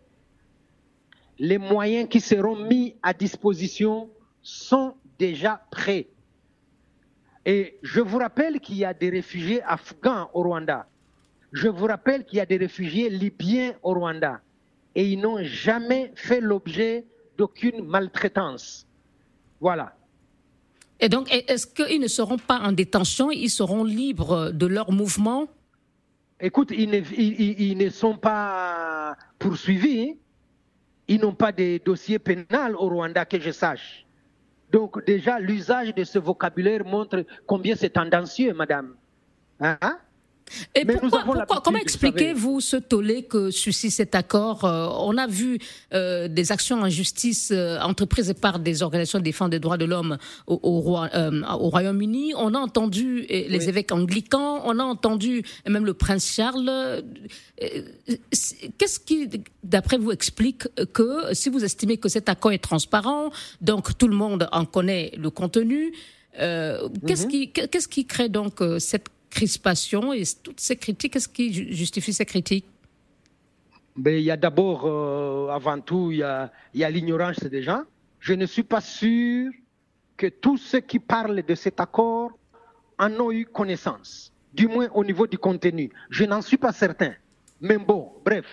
Les 1.39 1.59
moyens 1.59 2.09
qui 2.09 2.21
seront 2.21 2.57
mis 2.57 2.95
à 3.03 3.13
disposition 3.13 4.11
sont 4.43 4.95
déjà 5.19 5.65
prêts. 5.71 6.09
Et 7.45 7.79
je 7.83 8.01
vous 8.01 8.19
rappelle 8.19 8.61
qu'il 8.61 8.77
y 8.77 8.85
a 8.85 8.95
des 8.95 9.11
réfugiés 9.11 9.63
afghans 9.63 10.31
au 10.33 10.43
Rwanda. 10.43 10.87
Je 11.53 11.69
vous 11.69 11.87
rappelle 11.87 12.25
qu'il 12.25 12.39
y 12.39 12.41
a 12.41 12.47
des 12.47 12.57
réfugiés 12.57 13.11
libyens 13.11 13.75
au 13.83 13.95
Rwanda. 13.95 14.41
Et 14.95 15.09
ils 15.09 15.21
n'ont 15.21 15.43
jamais 15.43 16.13
fait 16.15 16.41
l'objet 16.41 17.05
d'aucune 17.37 17.85
maltraitance. 17.85 18.87
Voilà. 19.61 19.97
Et 21.03 21.09
donc, 21.09 21.35
est-ce 21.35 21.67
qu'ils 21.67 22.01
ne 22.01 22.07
seront 22.07 22.39
pas 22.39 22.61
en 22.61 22.71
détention 22.71 23.33
Ils 23.33 23.51
seront 23.51 23.83
libres 23.83 24.53
de 24.53 24.67
leur 24.67 24.93
mouvement? 24.93 25.49
Écoute, 26.39 26.71
ils 26.71 27.77
ne, 27.77 27.91
sont 27.91 28.17
pas 28.17 29.17
poursuivis. 29.41 30.17
Ils 31.09 31.21
n'ont 31.21 31.35
pas 31.35 31.51
de 31.51 31.81
dossier 31.85 32.21
pénal 32.21 32.77
au 32.77 32.89
Rwanda, 32.89 33.25
que 33.25 33.41
je 33.41 33.51
sache. 33.51 34.07
Donc 34.71 35.05
déjà, 35.05 35.41
l'usage 35.41 35.93
de 35.93 36.05
ce 36.05 36.21
vocabulaire 36.21 36.85
montre 36.85 37.27
combien 37.49 37.75
c'est 37.75 37.91
tendancieux, 37.91 38.55
madame. 38.55 38.95
Hein? 39.59 39.99
Et 40.75 40.85
pourquoi, 40.85 41.25
comment 41.65 41.79
expliquez-vous 41.79 42.61
ce 42.61 42.77
tollé 42.77 43.25
que 43.25 43.51
suscite 43.51 43.91
cet 43.91 44.15
accord 44.15 44.65
euh, 44.65 44.89
On 44.99 45.17
a 45.17 45.27
vu 45.27 45.59
euh, 45.93 46.29
des 46.29 46.53
actions 46.53 46.81
en 46.81 46.89
justice 46.89 47.51
euh, 47.53 47.79
entreprises 47.81 48.35
par 48.41 48.59
des 48.59 48.83
organisations 48.83 49.19
de 49.19 49.25
défense 49.25 49.51
des 49.51 49.59
droits 49.59 49.77
de 49.77 49.85
l'homme 49.85 50.19
au, 50.47 50.61
au, 50.63 50.81
Royaume-Uni. 50.81 52.35
On 52.37 52.55
a 52.55 52.59
entendu 52.59 53.27
les 53.29 53.69
évêques 53.69 53.93
anglicans, 53.93 54.63
on 54.65 54.79
a 54.79 54.85
entendu 54.85 55.43
même 55.67 55.87
le 55.87 55.95
prince 55.95 56.33
Charles. 56.33 57.03
Qu'est-ce 57.59 59.01
qui, 59.01 59.29
d'après 59.63 59.99
vous, 59.99 60.13
explique 60.13 60.69
que 60.93 61.35
si 61.35 61.49
vous 61.49 61.65
estimez 61.65 61.97
que 61.97 62.09
cet 62.09 62.29
accord 62.29 62.53
est 62.53 62.59
transparent, 62.59 63.31
donc 63.61 63.97
tout 63.99 64.09
le 64.09 64.17
monde 64.17 64.49
en 64.53 64.65
connaît 64.65 65.13
le 65.17 65.31
contenu, 65.31 65.93
qu'est-ce 66.35 67.25
mhm. 67.25 67.31
qui, 67.31 67.53
qu'est-ce 67.53 67.89
qui 67.89 68.07
crée 68.07 68.29
donc 68.29 68.63
cette 68.79 69.09
crispation 69.33 70.13
et 70.13 70.25
toutes 70.43 70.61
ces 70.61 70.77
critiques. 70.77 71.15
Qu'est-ce 71.15 71.29
qui 71.29 71.53
justifie 71.75 72.13
ces 72.13 72.27
critiques? 72.27 72.67
Ben, 73.97 74.15
Il 74.15 74.25
y 74.25 74.31
a 74.31 74.37
d'abord, 74.37 74.85
euh, 74.85 75.49
avant 75.49 75.81
tout, 75.81 76.13
il 76.13 76.19
y 76.19 76.85
a, 76.85 76.91
l'ignorance 76.91 77.41
des 77.41 77.63
gens. 77.63 77.83
Je 78.21 78.35
ne 78.35 78.47
suis 78.47 78.63
pas 78.63 78.81
sûr 78.81 79.51
que 80.17 80.27
tous 80.29 80.59
ceux 80.59 80.81
qui 80.81 80.99
parlent 80.99 81.43
de 81.43 81.55
cet 81.55 81.81
accord 81.81 82.31
en 82.99 83.11
ont 83.21 83.33
eu 83.33 83.47
connaissance, 83.47 84.33
du 84.53 84.69
moins 84.69 84.89
au 84.95 85.03
niveau 85.05 85.27
du 85.27 85.39
contenu. 85.39 85.91
Je 86.11 86.25
n'en 86.25 86.43
suis 86.43 86.59
pas 86.59 86.73
certain. 86.73 87.15
Mais 87.61 87.79
bon, 87.79 88.13
bref. 88.25 88.47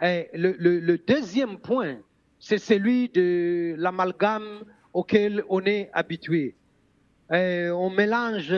Le 0.00 0.96
deuxième 0.96 1.56
point, 1.58 1.96
c'est 2.38 2.58
celui 2.58 3.08
de 3.08 3.74
l'amalgame 3.78 4.64
auquel 4.92 5.44
on 5.48 5.64
est 5.64 5.88
habitué. 5.92 6.54
Euh, 7.32 7.70
on 7.70 7.90
mélange 7.90 8.54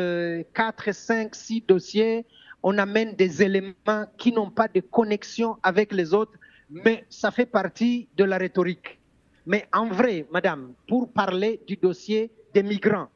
4, 0.54 0.92
5, 0.92 1.34
6 1.34 1.64
dossiers, 1.66 2.26
on 2.62 2.76
amène 2.78 3.14
des 3.14 3.42
éléments 3.42 4.06
qui 4.16 4.32
n'ont 4.32 4.50
pas 4.50 4.68
de 4.68 4.80
connexion 4.80 5.56
avec 5.62 5.92
les 5.92 6.12
autres, 6.12 6.32
mais 6.70 7.04
ça 7.08 7.30
fait 7.30 7.46
partie 7.46 8.08
de 8.16 8.24
la 8.24 8.36
rhétorique. 8.36 8.98
Mais 9.46 9.66
en 9.72 9.86
vrai, 9.86 10.26
madame, 10.30 10.74
pour 10.86 11.10
parler 11.10 11.60
du 11.66 11.76
dossier 11.76 12.30
des 12.52 12.62
migrants, 12.62 13.08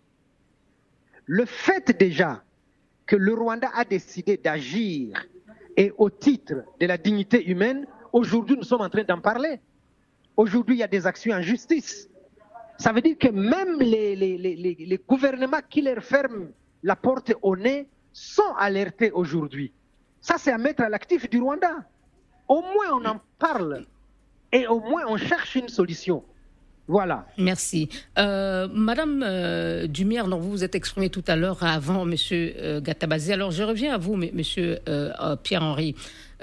le 1.27 1.45
fait 1.45 1.97
déjà 1.99 2.43
que 3.07 3.17
le 3.17 3.35
Rwanda 3.35 3.71
a 3.75 3.85
décidé 3.85 4.39
d'agir 4.39 5.27
et 5.77 5.93
au 5.99 6.09
titre 6.09 6.65
de 6.81 6.87
la 6.87 6.97
dignité 6.97 7.45
humaine, 7.47 7.87
aujourd'hui 8.13 8.57
nous 8.57 8.63
sommes 8.63 8.81
en 8.81 8.89
train 8.89 9.05
d'en 9.05 9.21
parler. 9.21 9.61
Aujourd'hui, 10.37 10.77
il 10.77 10.79
y 10.79 10.83
a 10.83 10.89
des 10.89 11.07
actions 11.07 11.35
en 11.35 11.43
justice. 11.43 12.09
Ça 12.83 12.91
veut 12.91 13.01
dire 13.01 13.17
que 13.17 13.29
même 13.29 13.79
les, 13.79 15.01
gouvernements 15.09 15.63
qui 15.71 15.83
leur 15.83 16.03
ferment 16.03 16.49
la 16.83 16.97
porte 16.97 17.33
au 17.41 17.57
nez 17.57 17.87
sont 18.13 18.55
alertés 18.59 19.13
aujourd'hui. 19.13 19.71
Ça, 20.21 20.35
c'est 20.37 20.51
à 20.51 20.59
mettre 20.59 20.83
à 20.83 20.89
l'actif 20.89 21.31
du 21.31 21.41
Rwanda. 21.41 21.77
Au 22.49 22.61
moins, 22.61 23.01
on 23.01 23.05
en 23.05 23.21
parle 23.39 23.87
et 24.51 24.67
au 24.67 24.81
moins, 24.81 25.05
on 25.07 25.17
cherche 25.17 25.55
une 25.55 25.69
solution. 25.69 26.25
Voilà. 26.89 27.25
Merci. 27.39 27.89
Euh, 28.19 28.67
Madame 28.73 29.23
euh, 29.25 29.87
Dumière, 29.87 30.27
dont 30.27 30.41
vous 30.41 30.51
vous 30.51 30.65
êtes 30.65 30.75
exprimé 30.75 31.09
tout 31.09 31.23
à 31.29 31.37
l'heure 31.37 31.63
avant 31.63 32.05
Monsieur 32.05 32.53
euh. 32.59 32.81
Alors, 33.31 33.53
je 33.53 33.63
reviens 33.63 33.95
à 33.95 33.99
vous, 33.99 34.17
Monsieur 34.17 34.81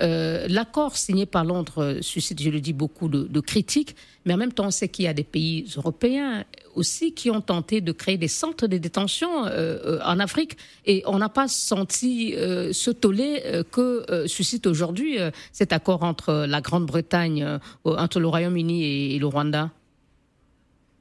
euh. 0.01 0.47
L'accord 0.49 0.95
signé 0.95 1.25
par 1.25 1.43
Londres 1.43 1.97
suscite, 2.01 2.41
je 2.41 2.49
le 2.49 2.59
dis, 2.59 2.73
beaucoup 2.73 3.07
de, 3.07 3.39
critiques, 3.39 3.95
mais 4.25 4.33
en 4.33 4.37
même 4.37 4.53
temps, 4.53 4.67
on 4.67 4.71
sait 4.71 4.87
qu'il 4.87 5.05
y 5.05 5.07
a 5.07 5.13
des 5.13 5.23
pays 5.23 5.65
européens 5.75 6.43
aussi 6.75 7.13
qui 7.13 7.29
ont 7.29 7.41
tenté 7.41 7.81
de 7.81 7.91
créer 7.91 8.17
des 8.17 8.27
centres 8.27 8.67
de 8.67 8.77
détention 8.77 9.29
en 9.41 10.19
Afrique, 10.19 10.57
et 10.85 11.03
on 11.05 11.17
n'a 11.17 11.29
pas 11.29 11.47
senti 11.47 12.33
ce 12.33 12.91
tollé 12.91 13.41
que 13.71 14.25
suscite 14.27 14.67
aujourd'hui 14.67 15.17
cet 15.51 15.73
accord 15.73 16.03
entre 16.03 16.45
la 16.47 16.61
Grande-Bretagne, 16.61 17.59
entre 17.83 18.19
le 18.19 18.27
Royaume-Uni 18.27 19.15
et 19.15 19.19
le 19.19 19.25
Rwanda. 19.25 19.71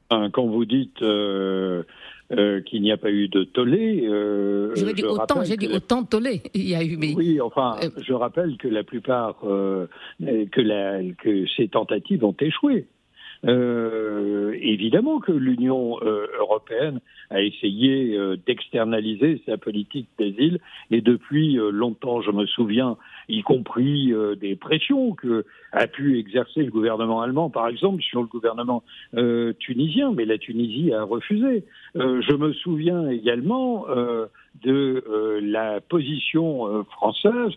Quand 0.08 0.46
vous 0.46 0.64
dites 0.64 1.02
euh, 2.30 2.36
euh, 2.38 2.60
qu'il 2.62 2.82
n'y 2.82 2.92
a 2.92 2.96
pas 2.96 3.10
eu 3.10 3.28
de 3.28 3.44
tollé. 3.44 4.06
Euh, 4.06 4.74
je 4.74 4.84
dit 4.92 5.04
autant, 5.04 5.42
j'ai 5.44 5.56
dit 5.56 5.68
autant 5.68 6.02
de 6.02 6.08
tollé. 6.08 6.42
Il 6.54 6.68
y 6.68 6.74
a 6.74 6.82
eu, 6.82 6.96
mais 6.96 7.14
oui, 7.14 7.40
enfin, 7.40 7.76
je 7.96 8.12
rappelle 8.12 8.56
que 8.56 8.68
la 8.68 8.84
plupart, 8.84 9.38
que, 9.40 10.60
la, 10.60 11.00
que 11.22 11.46
ces 11.56 11.68
tentatives 11.68 12.24
ont 12.24 12.36
échoué. 12.40 12.86
Euh, 13.46 14.56
évidemment 14.60 15.20
que 15.20 15.30
l'Union 15.30 15.98
euh, 16.02 16.26
européenne 16.40 17.00
a 17.30 17.40
essayé 17.40 18.16
euh, 18.16 18.36
d'externaliser 18.46 19.40
sa 19.46 19.56
politique 19.56 20.08
d'asile 20.18 20.58
et 20.90 21.00
depuis 21.00 21.58
longtemps, 21.70 22.20
je 22.20 22.32
me 22.32 22.46
souviens, 22.46 22.96
y 23.28 23.42
compris 23.42 24.12
des 24.40 24.56
pressions 24.56 25.14
que 25.14 25.44
a 25.72 25.86
pu 25.86 26.18
exercer 26.18 26.62
le 26.62 26.70
gouvernement 26.70 27.20
allemand, 27.20 27.50
par 27.50 27.68
exemple, 27.68 28.02
sur 28.02 28.22
le 28.22 28.26
gouvernement 28.26 28.82
tunisien, 29.58 30.12
mais 30.12 30.24
la 30.24 30.38
Tunisie 30.38 30.92
a 30.92 31.02
refusé. 31.02 31.64
je 31.94 32.34
me 32.34 32.52
souviens 32.54 33.08
également 33.10 33.86
de 34.62 35.40
la 35.42 35.80
position 35.80 36.84
française 36.84 37.52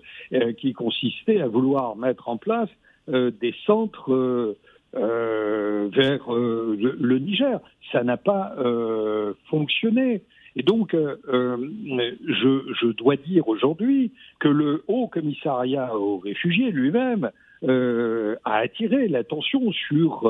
qui 0.57 0.73
consistait 0.73 1.39
à 1.39 1.47
vouloir 1.47 1.95
mettre 1.95 2.27
en 2.27 2.37
place 2.37 2.69
des 3.07 3.55
centres 3.65 4.55
euh, 4.93 5.87
vers 5.93 6.33
euh, 6.33 6.75
le, 6.99 7.19
Niger. 7.19 7.61
Ça 7.93 8.03
n'a 8.03 8.17
pas 8.17 8.53
euh, 8.57 9.33
fonctionné. 9.49 10.21
Et 10.57 10.63
donc, 10.63 10.93
je, 10.93 12.73
je, 12.81 12.87
dois 12.87 13.15
dire 13.15 13.47
aujourd'hui 13.47 14.11
que 14.39 14.49
le 14.49 14.83
Haut 14.89 15.07
Commissariat 15.07 15.95
aux 15.95 16.17
réfugiés 16.17 16.71
lui-même 16.71 17.31
a 17.63 18.57
attiré 18.57 19.07
l'attention 19.07 19.71
sur 19.71 20.29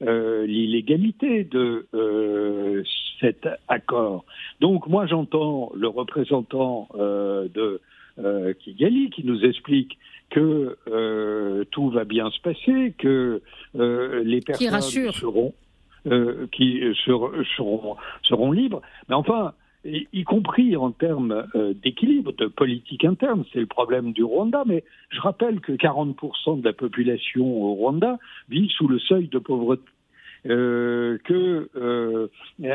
l'illégalité 0.00 1.42
de 1.42 1.84
cet 3.20 3.48
accord. 3.66 4.24
Donc, 4.60 4.86
moi, 4.86 5.06
j'entends 5.06 5.72
le 5.74 5.88
représentant 5.88 6.86
de 6.94 7.80
Kigali 8.60 9.10
qui 9.10 9.24
nous 9.24 9.44
explique 9.44 9.98
que 10.30 10.78
euh, 10.88 11.64
tout 11.70 11.90
va 11.90 12.04
bien 12.04 12.30
se 12.30 12.40
passer, 12.40 12.94
que 12.96 13.42
euh, 13.78 14.22
les 14.24 14.40
personnes 14.40 14.80
seront, 15.12 15.54
euh, 16.06 16.46
qui 16.52 16.80
seront, 17.04 17.96
seront, 18.22 18.52
libres. 18.52 18.80
Mais 19.08 19.14
enfin, 19.14 19.52
y, 19.84 20.24
compris 20.24 20.76
en 20.76 20.92
termes 20.92 21.44
d'équilibre, 21.82 22.32
de 22.32 22.46
politique 22.46 23.04
interne, 23.04 23.44
c'est 23.52 23.60
le 23.60 23.66
problème 23.66 24.12
du 24.12 24.22
Rwanda. 24.24 24.62
Mais 24.66 24.84
je 25.10 25.20
rappelle 25.20 25.60
que 25.60 25.72
40% 25.72 26.60
de 26.60 26.64
la 26.64 26.72
population 26.72 27.44
au 27.44 27.74
Rwanda 27.74 28.18
vit 28.48 28.68
sous 28.68 28.88
le 28.88 28.98
seuil 28.98 29.28
de 29.28 29.38
pauvreté. 29.38 29.82
Que 30.44 32.28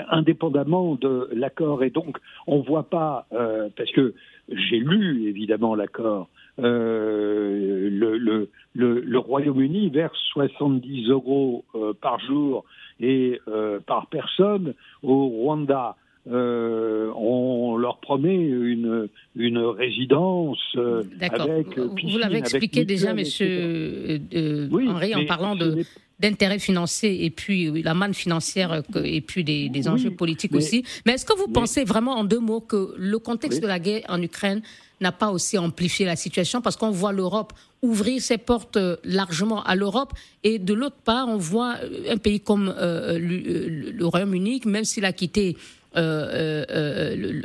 indépendamment 0.09 0.95
de 0.95 1.29
l'accord 1.33 1.83
et 1.83 1.89
donc 1.89 2.17
on 2.47 2.61
voit 2.61 2.89
pas 2.89 3.27
parce 3.31 3.91
que 3.91 4.13
j'ai 4.49 4.79
lu 4.79 5.27
évidemment 5.27 5.75
l'accord 5.75 6.29
euh, 6.59 7.89
le, 7.91 8.17
le, 8.17 8.49
le, 8.73 9.19
Royaume-Uni 9.19 9.89
verse 9.89 10.17
70 10.31 11.09
euros 11.09 11.65
euh, 11.75 11.93
par 11.93 12.19
jour 12.21 12.63
et 13.01 13.41
euh, 13.49 13.79
par 13.85 14.07
personne 14.07 14.73
au 15.03 15.27
Rwanda. 15.27 15.97
On 16.27 17.77
leur 17.77 17.97
promet 17.99 18.35
une, 18.35 19.07
une 19.35 19.59
résidence 19.59 20.75
avec 21.21 21.77
Vous 21.77 22.17
l'avez 22.17 22.37
expliqué 22.37 22.85
déjà, 22.85 23.13
Monsieur 23.13 24.19
Henri, 24.33 25.15
en 25.15 25.25
parlant 25.25 25.55
de 25.55 25.85
d'intérêts 26.19 26.59
financiers 26.59 27.25
et 27.25 27.29
puis 27.29 27.81
la 27.81 27.93
manne 27.93 28.13
financière 28.13 28.83
et 29.03 29.21
puis 29.21 29.43
des, 29.43 29.87
enjeux 29.87 30.11
politiques 30.11 30.55
aussi. 30.55 30.83
Mais 31.05 31.13
est-ce 31.13 31.25
que 31.25 31.37
vous 31.37 31.47
pensez 31.47 31.83
vraiment 31.83 32.15
en 32.15 32.23
deux 32.23 32.39
mots 32.39 32.61
que 32.61 32.93
le 32.97 33.19
contexte 33.19 33.61
de 33.61 33.67
la 33.67 33.79
guerre 33.79 34.03
en 34.07 34.21
Ukraine 34.21 34.61
n'a 35.01 35.11
pas 35.11 35.29
aussi 35.29 35.57
amplifié 35.57 36.05
la 36.05 36.15
situation? 36.15 36.61
Parce 36.61 36.77
qu'on 36.77 36.91
voit 36.91 37.11
l'Europe 37.11 37.53
ouvrir 37.81 38.21
ses 38.21 38.37
portes 38.37 38.77
euh, 38.77 38.95
largement 39.03 39.61
à 39.63 39.75
l'Europe 39.75 40.13
et 40.43 40.57
de 40.57 40.73
l'autre 40.73 40.95
part 41.03 41.27
on 41.27 41.37
voit 41.37 41.75
euh, 41.83 42.13
un 42.13 42.17
pays 42.17 42.39
comme 42.39 42.73
euh, 42.75 43.19
le 43.19 44.05
Royaume-Uni, 44.05 44.61
même 44.65 44.85
s'il 44.85 45.05
a 45.05 45.13
quitté 45.13 45.55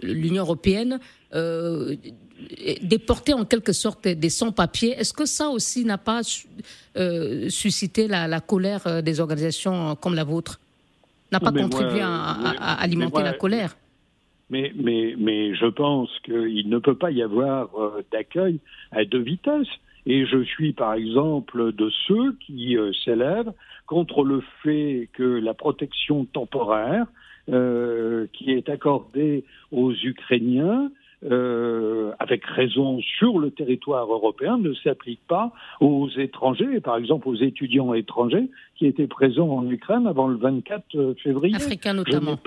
l'Union 0.03 0.43
européenne, 0.43 0.99
déporter 2.83 3.35
en 3.35 3.45
quelque 3.45 3.73
sorte 3.73 4.09
des 4.09 4.31
sans-papiers. 4.31 4.95
Est-ce 4.99 5.13
que 5.13 5.27
ça 5.27 5.49
aussi 5.49 5.85
n'a 5.85 5.99
pas 5.99 6.23
suscité 7.49 8.09
la, 8.09 8.41
colère 8.41 9.03
des 9.03 9.21
organisations 9.21 9.97
comme 9.97 10.15
la 10.15 10.25
vôtre? 10.25 10.61
N'a 11.33 11.41
pas 11.41 11.53
contribué 11.53 12.01
à, 12.03 12.75
alimenter 12.81 13.23
la 13.23 13.35
colère? 13.35 13.77
mais, 14.51 14.73
mais, 14.75 15.15
mais 15.17 15.55
je 15.55 15.67
pense 15.67 16.11
qu'il 16.25 16.69
ne 16.69 16.79
peut 16.79 16.97
pas 16.97 17.11
y 17.11 17.23
avoir 17.23 17.69
euh, 17.79 18.05
d'accueil 18.13 18.59
à 18.91 19.05
deux 19.05 19.23
vitesses. 19.23 19.69
Et 20.07 20.27
je 20.27 20.43
suis 20.43 20.73
par 20.73 20.95
exemple 20.95 21.73
de 21.73 21.91
ceux 22.09 22.37
qui 22.45 22.77
euh, 22.77 22.93
s'élèvent 23.05 23.53
contre 23.87 24.25
le 24.25 24.43
fait 24.63 25.09
que 25.13 25.23
la 25.23 25.55
protection 25.55 26.25
temporaire 26.25 27.07
euh, 27.49 28.27
qui 28.33 28.53
est 28.53 28.69
accordée 28.69 29.45
aux 29.73 29.93
Ukrainiens 29.93 30.91
euh, 31.31 32.13
avec 32.19 32.45
raison 32.47 32.99
sur 33.19 33.39
le 33.39 33.51
territoire 33.51 34.11
européen, 34.11 34.57
ne 34.57 34.73
s'applique 34.73 35.21
pas 35.29 35.53
aux 35.81 36.09
étrangers, 36.17 36.81
par 36.81 36.97
exemple 36.97 37.29
aux 37.29 37.35
étudiants 37.35 37.93
étrangers 37.93 38.49
qui 38.77 38.87
étaient 38.87 39.07
présents 39.07 39.51
en 39.51 39.69
Ukraine 39.69 40.07
avant 40.07 40.29
le 40.29 40.37
24 40.37 41.15
février. 41.23 41.55
Africains 41.55 41.93
notamment. 41.93 42.39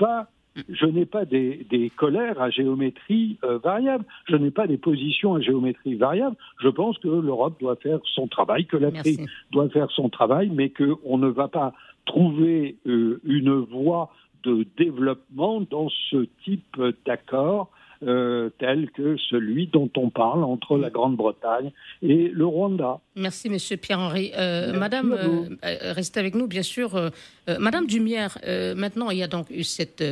je 0.68 0.86
n'ai 0.86 1.06
pas 1.06 1.24
des, 1.24 1.92
colères 1.96 2.40
à 2.40 2.50
géométrie 2.50 3.38
euh, 3.44 3.58
variable, 3.58 4.04
je 4.28 4.36
n'ai 4.36 4.50
pas 4.50 4.66
des 4.66 4.78
positions 4.78 5.36
à 5.36 5.40
géométrie 5.40 5.94
variable. 5.94 6.36
Je 6.60 6.68
pense 6.68 6.98
que 6.98 7.08
l'Europe 7.08 7.54
doit 7.60 7.76
faire 7.76 8.00
son 8.14 8.26
travail, 8.26 8.66
que 8.66 8.76
l'Afrique 8.76 9.20
doit 9.52 9.68
faire 9.68 9.90
son 9.92 10.08
travail, 10.08 10.50
mais 10.52 10.70
qu'on 10.70 11.18
ne 11.18 11.28
va 11.28 11.46
pas 11.46 11.74
trouver 12.06 12.76
euh, 12.86 13.20
une 13.24 13.54
voie 13.54 14.10
de 14.44 14.66
développement 14.76 15.60
dans 15.60 15.88
ce 16.10 16.26
type 16.44 16.80
d'accord 17.06 17.70
euh, 18.02 18.50
tel 18.58 18.90
que 18.90 19.16
celui 19.30 19.66
dont 19.68 19.90
on 19.96 20.10
parle 20.10 20.44
entre 20.44 20.76
la 20.76 20.90
Grande-Bretagne 20.90 21.70
et 22.02 22.28
le 22.28 22.44
Rwanda. 22.44 23.00
Merci, 23.16 23.48
Monsieur 23.48 23.76
Pierre-Henri. 23.76 24.32
Madame, 24.74 25.16
restez 25.62 26.20
avec 26.20 26.34
nous, 26.34 26.46
bien 26.46 26.62
sûr. 26.62 27.10
Madame 27.58 27.86
Dumière, 27.86 28.36
maintenant, 28.76 29.10
il 29.10 29.18
y 29.18 29.22
a 29.22 29.28
donc 29.28 29.48
eu 29.50 29.64
cette 29.64 30.02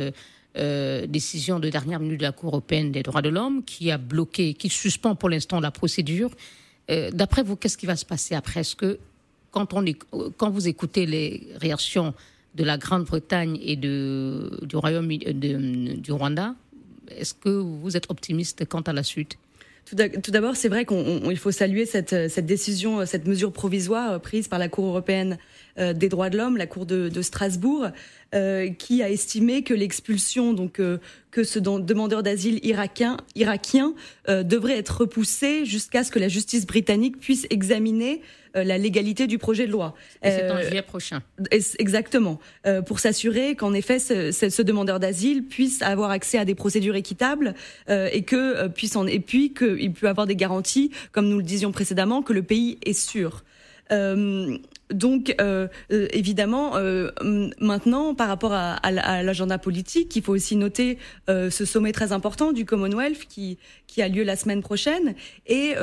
euh, 0.55 1.07
décision 1.07 1.59
de 1.59 1.67
dernière 1.67 1.99
minute 1.99 2.19
de 2.19 2.25
la 2.25 2.31
Cour 2.31 2.49
européenne 2.49 2.91
des 2.91 3.01
droits 3.01 3.23
de 3.23 3.29
l'homme 3.29 3.63
qui 3.63 3.89
a 3.89 3.97
bloqué, 3.97 4.53
qui 4.53 4.69
suspend 4.69 5.15
pour 5.15 5.29
l'instant 5.29 5.59
la 5.59 5.71
procédure. 5.71 6.29
Euh, 6.91 7.09
d'après 7.11 7.41
vous, 7.41 7.55
qu'est-ce 7.55 7.75
qui 7.75 7.87
va 7.87 7.95
se 7.95 8.05
passer 8.05 8.35
après? 8.35 8.59
Est-ce 8.59 8.75
que 8.75 8.99
quand, 9.49 9.73
on 9.73 9.83
quand 10.37 10.51
vous 10.51 10.67
écoutez 10.67 11.07
les 11.07 11.47
réactions 11.59 12.13
de 12.55 12.63
la 12.63 12.77
Grande-Bretagne 12.77 13.59
et 13.61 13.75
du 13.75 14.75
Royaume 14.75 15.07
du 15.07 16.11
Rwanda, 16.11 16.55
est-ce 17.09 17.33
que 17.33 17.49
vous 17.49 17.97
êtes 17.97 18.09
optimiste 18.09 18.65
quant 18.65 18.81
à 18.81 18.93
la 18.93 19.03
suite? 19.03 19.37
Tout 19.85 20.31
d'abord, 20.31 20.55
c'est 20.55 20.69
vrai 20.69 20.85
qu'il 20.85 21.37
faut 21.37 21.51
saluer 21.51 21.85
cette, 21.85 22.15
décision, 22.45 23.05
cette 23.05 23.27
mesure 23.27 23.51
provisoire 23.51 24.21
prise 24.21 24.47
par 24.47 24.57
la 24.57 24.69
Cour 24.69 24.85
européenne 24.85 25.37
euh, 25.72 25.72
des 25.77 26.09
droits 26.09 26.29
de 26.29 26.37
l'homme, 26.37 26.57
la 26.57 26.67
Cour 26.67 26.85
de, 26.85 27.09
de 27.09 27.21
Strasbourg, 27.21 27.87
euh, 28.33 28.69
qui 28.71 29.03
a 29.03 29.11
estimé 29.11 29.61
que 29.61 29.75
l'expulsion, 29.75 30.53
donc 30.53 30.79
euh, 30.79 30.97
que 31.29 31.43
ce 31.43 31.59
demandeur 31.59 32.23
d'asile 32.23 32.59
irakien, 32.65 33.17
irakien 33.35 33.93
euh, 34.27 34.41
devrait 34.41 34.79
être 34.79 35.01
repoussé 35.01 35.65
jusqu'à 35.65 36.03
ce 36.03 36.09
que 36.09 36.17
la 36.17 36.29
justice 36.29 36.65
britannique 36.65 37.19
puisse 37.19 37.45
examiner 37.51 38.21
la 38.55 38.77
légalité 38.77 39.25
du 39.25 39.39
projet 39.39 39.65
de 39.65 39.71
loi. 39.71 39.95
C'est 40.21 40.51
en 40.51 40.61
juillet 40.61 40.83
prochain. 40.83 41.23
Exactement. 41.79 42.39
pour 42.85 42.99
s'assurer 42.99 43.55
qu'en 43.55 43.73
effet, 43.73 43.97
ce, 43.97 44.29
ce, 44.31 44.61
demandeur 44.61 44.99
d'asile 44.99 45.43
puisse 45.43 45.81
avoir 45.81 46.11
accès 46.11 46.37
à 46.37 46.45
des 46.45 46.53
procédures 46.53 46.95
équitables 46.95 47.55
et 47.89 48.21
que 48.21 48.67
puisse 48.67 48.95
en, 48.95 49.07
et 49.07 49.19
puis 49.19 49.55
qu'il 49.55 49.91
peut 49.93 50.07
avoir 50.07 50.27
des 50.27 50.35
garanties, 50.35 50.91
comme 51.13 51.29
nous 51.29 51.37
le 51.37 51.43
disions 51.43 51.71
précédemment, 51.71 52.21
que 52.21 52.31
le 52.31 52.43
pays 52.43 52.77
est 52.85 52.93
sûr. 52.93 53.43
Euh, 53.91 54.57
donc, 54.91 55.35
euh, 55.39 55.67
euh, 55.91 56.07
évidemment, 56.11 56.75
euh, 56.75 57.11
maintenant, 57.59 58.13
par 58.13 58.27
rapport 58.27 58.53
à, 58.53 58.73
à, 58.75 59.23
l'agenda 59.23 59.57
politique, 59.57 60.15
il 60.15 60.21
faut 60.21 60.33
aussi 60.33 60.55
noter 60.55 60.97
ce 61.27 61.65
sommet 61.65 61.91
très 61.91 62.11
important 62.11 62.51
du 62.51 62.65
Commonwealth 62.65 63.25
qui, 63.27 63.57
qui 63.87 64.01
a 64.01 64.07
lieu 64.07 64.23
la 64.23 64.35
semaine 64.35 64.61
prochaine. 64.61 65.15
Et 65.47 65.73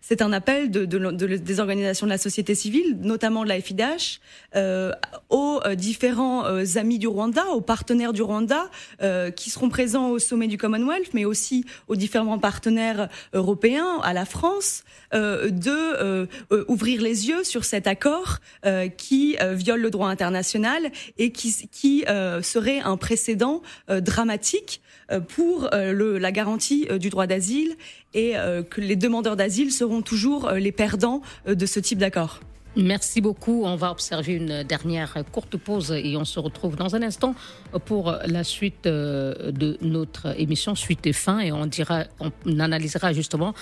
c'est 0.00 0.22
un 0.22 0.32
appel 0.32 0.70
de, 0.70 0.84
de, 0.84 0.98
de, 0.98 1.36
des 1.36 1.60
organisations 1.60 2.06
de 2.06 2.10
la 2.10 2.18
société 2.18 2.54
civile, 2.54 2.98
notamment 3.00 3.44
de 3.44 3.48
la 3.48 3.60
FIDH, 3.60 4.20
aux 5.28 5.60
différents 5.76 6.44
amis 6.76 6.98
du 6.98 7.06
Rwanda, 7.06 7.46
aux 7.48 7.60
partenaires 7.60 8.12
du 8.12 8.22
Rwanda, 8.22 8.70
qui 9.36 9.50
seront 9.50 9.68
présents 9.68 10.10
au 10.10 10.18
sommet 10.18 10.48
du 10.48 10.58
Commonwealth, 10.58 11.12
mais 11.14 11.24
aussi 11.24 11.64
aux 11.86 11.96
différents 11.96 12.38
partenaires 12.38 13.08
européens, 13.32 14.00
à 14.02 14.12
la 14.12 14.24
France, 14.24 14.84
de 15.12 16.28
ouvrir 16.68 17.02
les 17.02 17.28
yeux 17.28 17.44
sur 17.44 17.64
cet 17.64 17.86
accord 17.86 18.37
euh, 18.66 18.88
qui 18.88 19.36
euh, 19.40 19.54
viole 19.54 19.80
le 19.80 19.90
droit 19.90 20.08
international 20.08 20.90
et 21.16 21.30
qui, 21.30 21.68
qui 21.70 22.04
euh, 22.08 22.42
serait 22.42 22.80
un 22.80 22.96
précédent 22.96 23.62
dramatique 23.88 24.80
pour 25.28 25.70
la 25.72 26.32
garantie 26.32 26.86
du 26.98 27.08
droit 27.08 27.26
d'asile 27.26 27.76
et 28.12 28.34
que 28.68 28.80
les 28.80 28.96
demandeurs 28.96 29.36
d'asile 29.36 29.72
seront 29.72 30.02
toujours 30.02 30.50
les 30.50 30.72
perdants 30.72 31.22
de 31.46 31.66
ce 31.66 31.80
type 31.80 31.98
d'accord. 31.98 32.40
Merci 32.78 33.20
beaucoup. 33.20 33.64
On 33.64 33.76
va 33.76 33.90
observer 33.90 34.34
une 34.34 34.62
dernière 34.62 35.14
courte 35.32 35.56
pause 35.56 35.92
et 35.92 36.16
on 36.16 36.24
se 36.24 36.38
retrouve 36.38 36.76
dans 36.76 36.94
un 36.94 37.02
instant 37.02 37.34
pour 37.84 38.14
la 38.24 38.44
suite 38.44 38.84
de 38.84 39.76
notre 39.82 40.40
émission, 40.40 40.74
suite 40.74 41.06
et 41.06 41.12
fin, 41.12 41.40
et 41.40 41.50
on 41.50 41.66
dira, 41.66 42.04
on 42.20 42.60
analysera 42.60 43.12
justement 43.12 43.52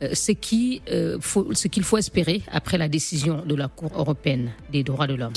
ce 0.00 0.32
qui, 0.32 0.82
faut, 1.20 1.54
ce 1.54 1.68
qu'il 1.68 1.84
faut 1.84 1.96
espérer 1.96 2.42
après 2.52 2.76
la 2.76 2.88
décision 2.88 3.42
de 3.46 3.54
la 3.54 3.68
Cour 3.68 3.92
européenne 3.96 4.50
des 4.70 4.82
droits 4.82 5.06
de 5.06 5.14
l'homme. 5.14 5.32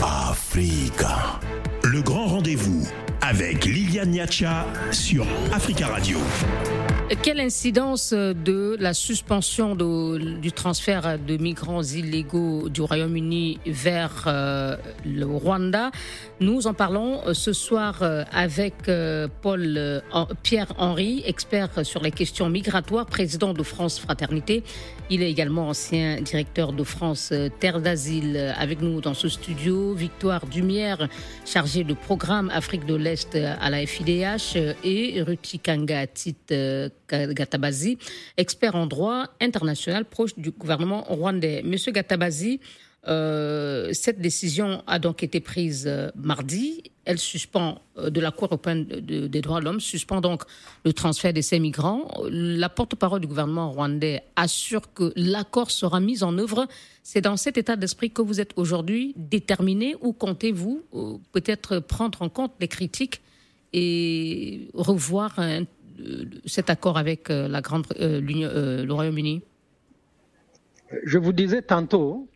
Africa, 0.00 1.40
le 1.82 2.02
grand 2.02 2.26
rendez-vous 2.26 2.86
avec 3.20 3.64
Liliane 3.64 4.10
Niacha 4.10 4.66
sur 4.90 5.26
Africa 5.52 5.88
Radio. 5.88 6.18
Quelle 7.16 7.40
incidence 7.40 8.12
de 8.12 8.76
la 8.78 8.94
suspension 8.94 9.74
du 9.74 10.52
transfert 10.52 11.18
de 11.18 11.36
migrants 11.38 11.82
illégaux 11.82 12.68
du 12.68 12.82
Royaume-Uni 12.82 13.58
vers 13.66 14.24
euh, 14.28 14.76
le 15.04 15.26
Rwanda? 15.26 15.90
Nous 16.38 16.68
en 16.68 16.72
parlons 16.72 17.20
euh, 17.26 17.34
ce 17.34 17.52
soir 17.52 17.98
euh, 18.02 18.22
avec 18.32 18.74
Paul 19.42 20.02
Pierre-Henri, 20.44 21.24
expert 21.26 21.84
sur 21.84 22.00
les 22.00 22.12
questions 22.12 22.48
migratoires, 22.48 23.06
président 23.06 23.54
de 23.54 23.62
France 23.64 23.98
Fraternité. 23.98 24.62
Il 25.10 25.24
est 25.24 25.30
également 25.30 25.68
ancien 25.68 26.20
directeur 26.20 26.72
de 26.72 26.84
France 26.84 27.32
Terre 27.58 27.80
d'Asile 27.80 28.54
avec 28.56 28.80
nous 28.80 29.00
dans 29.00 29.14
ce 29.14 29.28
studio. 29.28 29.94
Victoire 29.94 30.46
Dumière, 30.46 31.08
chargée 31.44 31.82
de 31.82 31.94
programme 31.94 32.50
Afrique 32.50 32.86
de 32.86 32.94
l'Est 32.94 33.34
à 33.34 33.68
la 33.68 33.84
FIDH 33.84 34.56
et 34.84 35.20
Ruti 35.22 35.58
Kanga 35.58 36.06
Gatabazi, 37.12 37.98
expert 38.36 38.74
en 38.74 38.86
droit 38.86 39.26
international 39.40 40.04
proche 40.04 40.36
du 40.36 40.50
gouvernement 40.50 41.02
rwandais. 41.02 41.62
Monsieur 41.64 41.92
Gatabazi, 41.92 42.60
euh, 43.08 43.90
cette 43.94 44.20
décision 44.20 44.82
a 44.86 44.98
donc 44.98 45.22
été 45.22 45.40
prise 45.40 45.86
euh, 45.86 46.10
mardi. 46.16 46.82
Elle 47.06 47.18
suspend, 47.18 47.80
euh, 47.96 48.10
de 48.10 48.20
la 48.20 48.30
Cour 48.30 48.48
européenne 48.48 48.84
des 48.84 49.40
droits 49.40 49.60
de 49.60 49.64
l'homme, 49.64 49.80
suspend 49.80 50.20
donc 50.20 50.42
le 50.84 50.92
transfert 50.92 51.32
de 51.32 51.40
ces 51.40 51.58
migrants. 51.58 52.08
La 52.28 52.68
porte-parole 52.68 53.20
du 53.20 53.26
gouvernement 53.26 53.70
rwandais 53.70 54.22
assure 54.36 54.92
que 54.92 55.12
l'accord 55.16 55.70
sera 55.70 55.98
mis 55.98 56.22
en 56.22 56.36
œuvre. 56.36 56.66
C'est 57.02 57.22
dans 57.22 57.38
cet 57.38 57.56
état 57.56 57.76
d'esprit 57.76 58.10
que 58.10 58.20
vous 58.20 58.40
êtes 58.40 58.52
aujourd'hui 58.56 59.14
déterminé 59.16 59.96
ou 60.02 60.12
comptez-vous 60.12 60.82
peut-être 61.32 61.78
prendre 61.78 62.20
en 62.20 62.28
compte 62.28 62.52
les 62.60 62.68
critiques 62.68 63.22
et 63.72 64.68
revoir 64.74 65.38
un 65.38 65.64
cet 66.44 66.70
accord 66.70 66.98
avec 66.98 67.30
euh, 67.30 67.48
euh, 67.48 67.60
euh, 68.00 68.84
le 68.84 68.92
Royaume-Uni? 68.92 69.42
Je 71.04 71.18
vous 71.18 71.32
disais 71.32 71.62
tantôt 71.62 72.28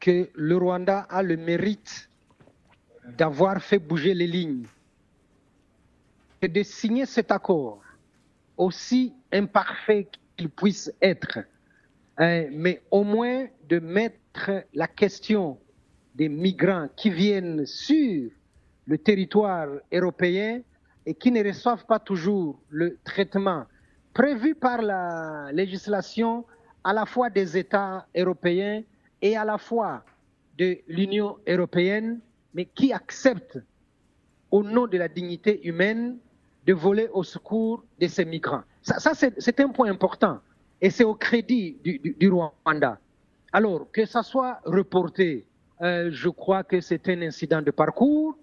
que 0.00 0.28
le 0.34 0.56
Rwanda 0.56 1.00
a 1.08 1.22
le 1.22 1.36
mérite 1.36 2.10
d'avoir 3.16 3.62
fait 3.62 3.78
bouger 3.78 4.14
les 4.14 4.26
lignes 4.26 4.66
et 6.42 6.48
de 6.48 6.62
signer 6.62 7.06
cet 7.06 7.30
accord, 7.30 7.80
aussi 8.56 9.12
imparfait 9.32 10.08
qu'il 10.36 10.48
puisse 10.48 10.92
être, 11.00 11.38
hein, 12.18 12.46
mais 12.50 12.82
au 12.90 13.04
moins 13.04 13.46
de 13.68 13.78
mettre 13.78 14.64
la 14.74 14.88
question 14.88 15.58
des 16.16 16.28
migrants 16.28 16.88
qui 16.96 17.10
viennent 17.10 17.64
sur 17.66 18.30
le 18.86 18.98
territoire 18.98 19.68
européen 19.92 20.62
et 21.06 21.14
qui 21.14 21.30
ne 21.30 21.42
reçoivent 21.42 21.86
pas 21.86 21.98
toujours 21.98 22.58
le 22.68 22.98
traitement 23.04 23.64
prévu 24.12 24.54
par 24.54 24.82
la 24.82 25.50
législation 25.52 26.44
à 26.84 26.92
la 26.92 27.06
fois 27.06 27.30
des 27.30 27.56
États 27.56 28.06
européens 28.14 28.82
et 29.22 29.36
à 29.36 29.44
la 29.44 29.58
fois 29.58 30.04
de 30.58 30.78
l'Union 30.88 31.36
européenne, 31.46 32.20
mais 32.54 32.64
qui 32.64 32.92
acceptent, 32.92 33.58
au 34.50 34.62
nom 34.62 34.86
de 34.86 34.98
la 34.98 35.08
dignité 35.08 35.66
humaine, 35.66 36.18
de 36.66 36.72
voler 36.74 37.08
au 37.12 37.22
secours 37.22 37.84
de 38.00 38.06
ces 38.06 38.24
migrants. 38.24 38.62
Ça, 38.82 39.12
c'est 39.14 39.60
un 39.60 39.68
point 39.68 39.90
important 39.90 40.40
et 40.80 40.90
c'est 40.90 41.04
au 41.04 41.14
crédit 41.14 41.76
du, 41.84 42.28
Rwanda. 42.28 42.98
Alors, 43.52 43.90
que 43.90 44.04
ça 44.06 44.22
soit 44.22 44.60
reporté, 44.64 45.46
euh, 45.80 46.10
je 46.12 46.28
crois 46.28 46.64
que 46.64 46.80
c'est 46.80 47.08
un 47.08 47.22
incident 47.22 47.62
de 47.62 47.70
parcours, 47.70 48.36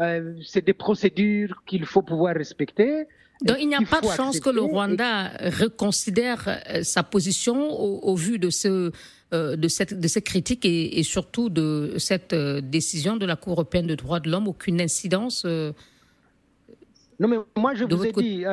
euh, 0.00 0.34
c'est 0.44 0.64
des 0.64 0.74
procédures 0.74 1.62
qu'il 1.66 1.84
faut 1.86 2.02
pouvoir 2.02 2.34
respecter. 2.34 3.06
Donc 3.42 3.56
il 3.60 3.68
n'y 3.68 3.74
a 3.74 3.80
pas 3.80 4.00
de 4.00 4.08
chance 4.08 4.40
que 4.40 4.50
le 4.50 4.60
Rwanda 4.60 5.30
reconsidère 5.60 6.48
euh, 6.48 6.82
sa 6.82 7.02
position 7.02 7.70
au, 7.70 8.14
vu 8.14 8.38
de, 8.38 8.50
ce, 8.50 8.92
de, 9.32 9.68
cette, 9.68 9.98
de 9.98 10.08
ces 10.08 10.22
critiques 10.22 10.64
et, 10.64 11.02
surtout 11.02 11.50
de 11.50 11.94
cette 11.98 12.34
décision 12.34 13.16
de 13.16 13.26
la 13.26 13.36
Cour 13.36 13.54
européenne 13.54 13.86
de 13.86 13.94
droits 13.94 14.20
de 14.20 14.30
l'homme, 14.30 14.48
aucune 14.48 14.80
incidence 14.80 15.44
Non 15.44 17.28
mais 17.28 17.36
moi 17.56 17.74
je 17.74 17.84
vous 17.84 18.04
ai 18.04 18.12
dit, 18.12 18.44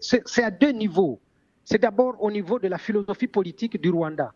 c'est 0.00 0.42
à 0.42 0.50
deux 0.50 0.72
niveaux. 0.72 1.20
C'est 1.64 1.78
d'abord 1.82 2.22
au 2.22 2.30
niveau 2.30 2.60
de 2.60 2.68
la 2.68 2.78
philosophie 2.78 3.26
politique 3.26 3.80
du 3.80 3.90
Rwanda. 3.90 4.32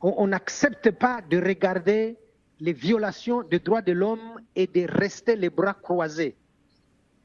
On 0.00 0.28
n'accepte 0.28 0.92
pas 0.92 1.20
de 1.28 1.38
regarder 1.38 2.16
les 2.60 2.72
violations 2.72 3.42
des 3.42 3.58
droits 3.58 3.82
de 3.82 3.92
l'homme 3.92 4.40
et 4.56 4.66
de 4.66 4.86
rester 4.88 5.36
les 5.36 5.50
bras 5.50 5.74
croisés. 5.74 6.36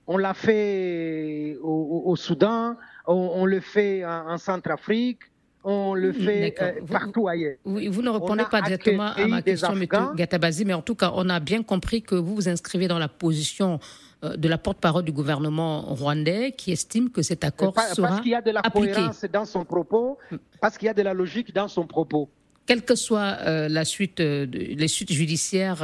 On 0.05 0.17
l'a 0.17 0.33
fait 0.33 1.57
au, 1.61 2.15
Soudan, 2.17 2.75
on, 3.07 3.45
le 3.45 3.61
fait 3.61 4.03
en, 4.05 4.37
Centrafrique, 4.37 5.19
on 5.63 5.93
le 5.93 6.11
fait 6.11 6.53
euh, 6.61 6.81
partout 6.91 7.29
ailleurs. 7.29 7.55
Oui, 7.63 7.87
vous 7.87 8.01
ne 8.01 8.09
répondez 8.09 8.43
pas 8.51 8.61
directement 8.61 9.13
à 9.15 9.25
ma 9.27 9.41
question, 9.41 9.71
M. 9.71 9.85
Gatabazi, 10.15 10.65
mais 10.65 10.73
en 10.73 10.81
tout 10.81 10.95
cas, 10.95 11.13
on 11.15 11.29
a 11.29 11.39
bien 11.39 11.63
compris 11.63 12.01
que 12.01 12.15
vous 12.15 12.35
vous 12.35 12.49
inscrivez 12.49 12.89
dans 12.89 12.99
la 12.99 13.07
position 13.07 13.79
euh, 14.25 14.35
de 14.35 14.49
la 14.49 14.57
porte-parole 14.57 15.03
du 15.03 15.13
gouvernement 15.13 15.81
rwandais 15.81 16.51
qui 16.51 16.73
estime 16.73 17.09
que 17.09 17.21
cet 17.21 17.45
accord 17.45 17.73
sera 17.79 18.09
Parce 18.09 18.21
qu'il 18.21 18.31
y 18.31 18.35
a 18.35 18.41
de 18.41 18.51
la 18.51 18.61
cohérence 18.61 19.23
dans 19.31 19.45
son 19.45 19.63
propos, 19.63 20.17
parce 20.59 20.77
qu'il 20.77 20.87
y 20.87 20.89
a 20.89 20.93
de 20.93 21.01
la 21.01 21.13
logique 21.13 21.53
dans 21.53 21.69
son 21.69 21.87
propos. 21.87 22.29
Quelle 22.65 22.83
que 22.83 22.95
soit 22.95 23.37
euh, 23.41 23.67
la 23.67 23.83
suite, 23.83 24.19
euh, 24.19 24.45
les 24.51 24.87
suites 24.87 25.11
judiciaires, 25.11 25.81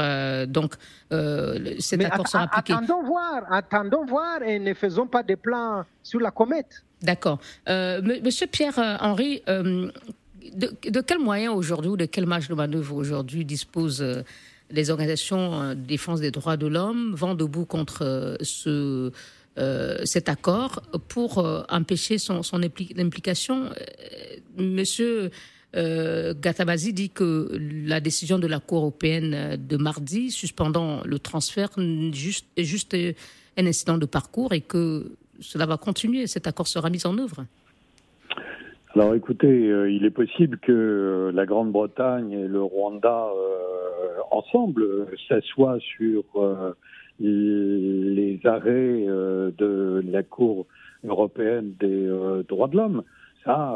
donc 0.48 0.76
cet 1.80 2.04
accord 2.04 2.28
sera 2.28 2.44
appliqué. 2.44 2.74
Attendons 2.74 3.04
voir, 3.04 3.44
attendons 3.52 4.06
voir 4.06 4.44
et 4.44 4.60
ne 4.60 4.74
faisons 4.74 5.08
pas 5.08 5.24
des 5.24 5.36
plans 5.36 5.84
sur 6.04 6.20
la 6.20 6.32
comète. 6.32 6.84
D'accord. 7.02 7.40
Monsieur 7.68 8.48
Pierre-Henri, 8.48 9.42
de, 9.48 10.90
de 10.90 11.02
quels 11.02 11.20
moyens 11.20 11.54
aujourd'hui 11.56 11.92
ou 11.92 11.98
de 11.98 12.06
quelle 12.06 12.26
marge 12.26 12.48
de 12.48 12.56
manœuvre 12.56 12.96
aujourd'hui 12.96 13.46
dispose 13.46 14.24
les 14.72 14.90
organisations 14.90 15.70
de 15.70 15.74
défense 15.74 16.22
des 16.22 16.32
droits 16.32 16.58
de 16.58 16.68
l'homme 16.68 17.14
vont 17.16 17.36
debout 17.36 17.66
contre 17.66 18.04
euh, 18.04 18.36
ce, 18.42 19.12
euh, 19.58 20.06
cet 20.06 20.30
accord 20.30 20.82
pour 21.08 21.40
euh, 21.40 21.64
empêcher 21.70 22.18
son, 22.18 22.44
son 22.44 22.62
implication. 22.64 23.70
Monsieur 24.58 25.32
Gatabazi 25.74 26.94
dit 26.94 27.10
que 27.12 27.48
la 27.86 28.00
décision 28.00 28.40
de 28.40 28.48
la 28.48 28.60
Cour 28.60 28.80
européenne 28.80 29.56
de 29.56 29.78
mardi 29.78 30.32
suspendant 30.32 31.02
le 31.06 31.20
transfert 31.20 31.70
est 31.78 32.64
juste 32.64 32.98
un 33.58 33.66
incident 33.66 33.98
de 33.98 34.06
parcours 34.06 34.54
et 34.54 34.62
que 34.62 35.12
cela 35.40 35.66
va 35.66 35.78
continuer, 35.78 36.28
cet 36.28 36.48
accord 36.48 36.68
sera 36.68 36.90
mis 36.90 37.06
en 37.06 37.18
œuvre. 37.18 37.46
Alors 38.96 39.14
écoutez, 39.14 39.70
euh, 39.70 39.92
il 39.92 40.04
est 40.04 40.12
possible 40.12 40.58
que 40.58 40.72
euh, 40.72 41.32
la 41.32 41.46
Grande-Bretagne 41.46 42.32
et 42.32 42.48
le 42.48 42.64
Rwanda 42.64 43.28
euh, 43.28 44.18
ensemble 44.32 45.06
s'assoient 45.28 45.78
sur 45.80 46.24
les 47.20 48.40
arrêts 48.46 49.06
de 49.06 50.04
la 50.10 50.24
Cour 50.24 50.66
européenne 51.04 51.74
des 51.80 52.10
droits 52.48 52.70
de 52.70 52.78
l'homme. 52.78 53.04
Ça, 53.50 53.76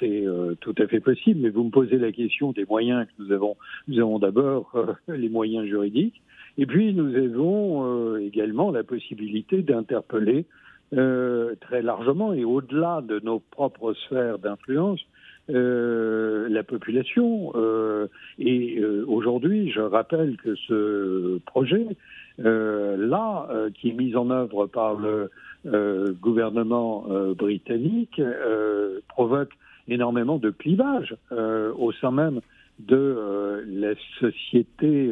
c'est 0.00 0.24
tout 0.60 0.74
à 0.78 0.86
fait 0.86 1.00
possible. 1.00 1.40
Mais 1.40 1.50
vous 1.50 1.64
me 1.64 1.70
posez 1.70 1.98
la 1.98 2.12
question 2.12 2.52
des 2.52 2.64
moyens 2.64 3.06
que 3.06 3.22
nous 3.22 3.32
avons. 3.32 3.56
Nous 3.86 4.00
avons 4.00 4.18
d'abord 4.18 4.72
les 5.08 5.28
moyens 5.28 5.66
juridiques, 5.66 6.22
et 6.56 6.64
puis 6.64 6.94
nous 6.94 7.14
avons 7.14 8.16
également 8.16 8.70
la 8.70 8.84
possibilité 8.84 9.60
d'interpeller 9.60 10.46
euh, 10.94 11.54
très 11.60 11.80
largement 11.80 12.34
et 12.34 12.44
au-delà 12.44 13.00
de 13.00 13.18
nos 13.20 13.38
propres 13.38 13.94
sphères 13.94 14.38
d'influence, 14.38 15.00
euh, 15.50 16.48
la 16.50 16.62
population. 16.62 17.52
Euh, 17.54 18.08
et 18.38 18.78
euh, 18.78 19.04
aujourd'hui, 19.08 19.70
je 19.70 19.80
rappelle 19.80 20.36
que 20.36 20.54
ce 20.54 21.38
projet, 21.46 21.86
là, 22.42 23.48
qui 23.74 23.90
est 23.90 23.92
mis 23.92 24.14
en 24.16 24.30
œuvre 24.30 24.66
par 24.66 24.94
le 24.94 25.30
gouvernement 26.20 27.06
britannique, 27.36 28.20
provoque 29.08 29.50
énormément 29.88 30.38
de 30.38 30.50
clivage 30.50 31.16
au 31.30 31.92
sein 31.92 32.10
même 32.10 32.40
de 32.78 33.64
la 33.68 33.94
société 34.20 35.10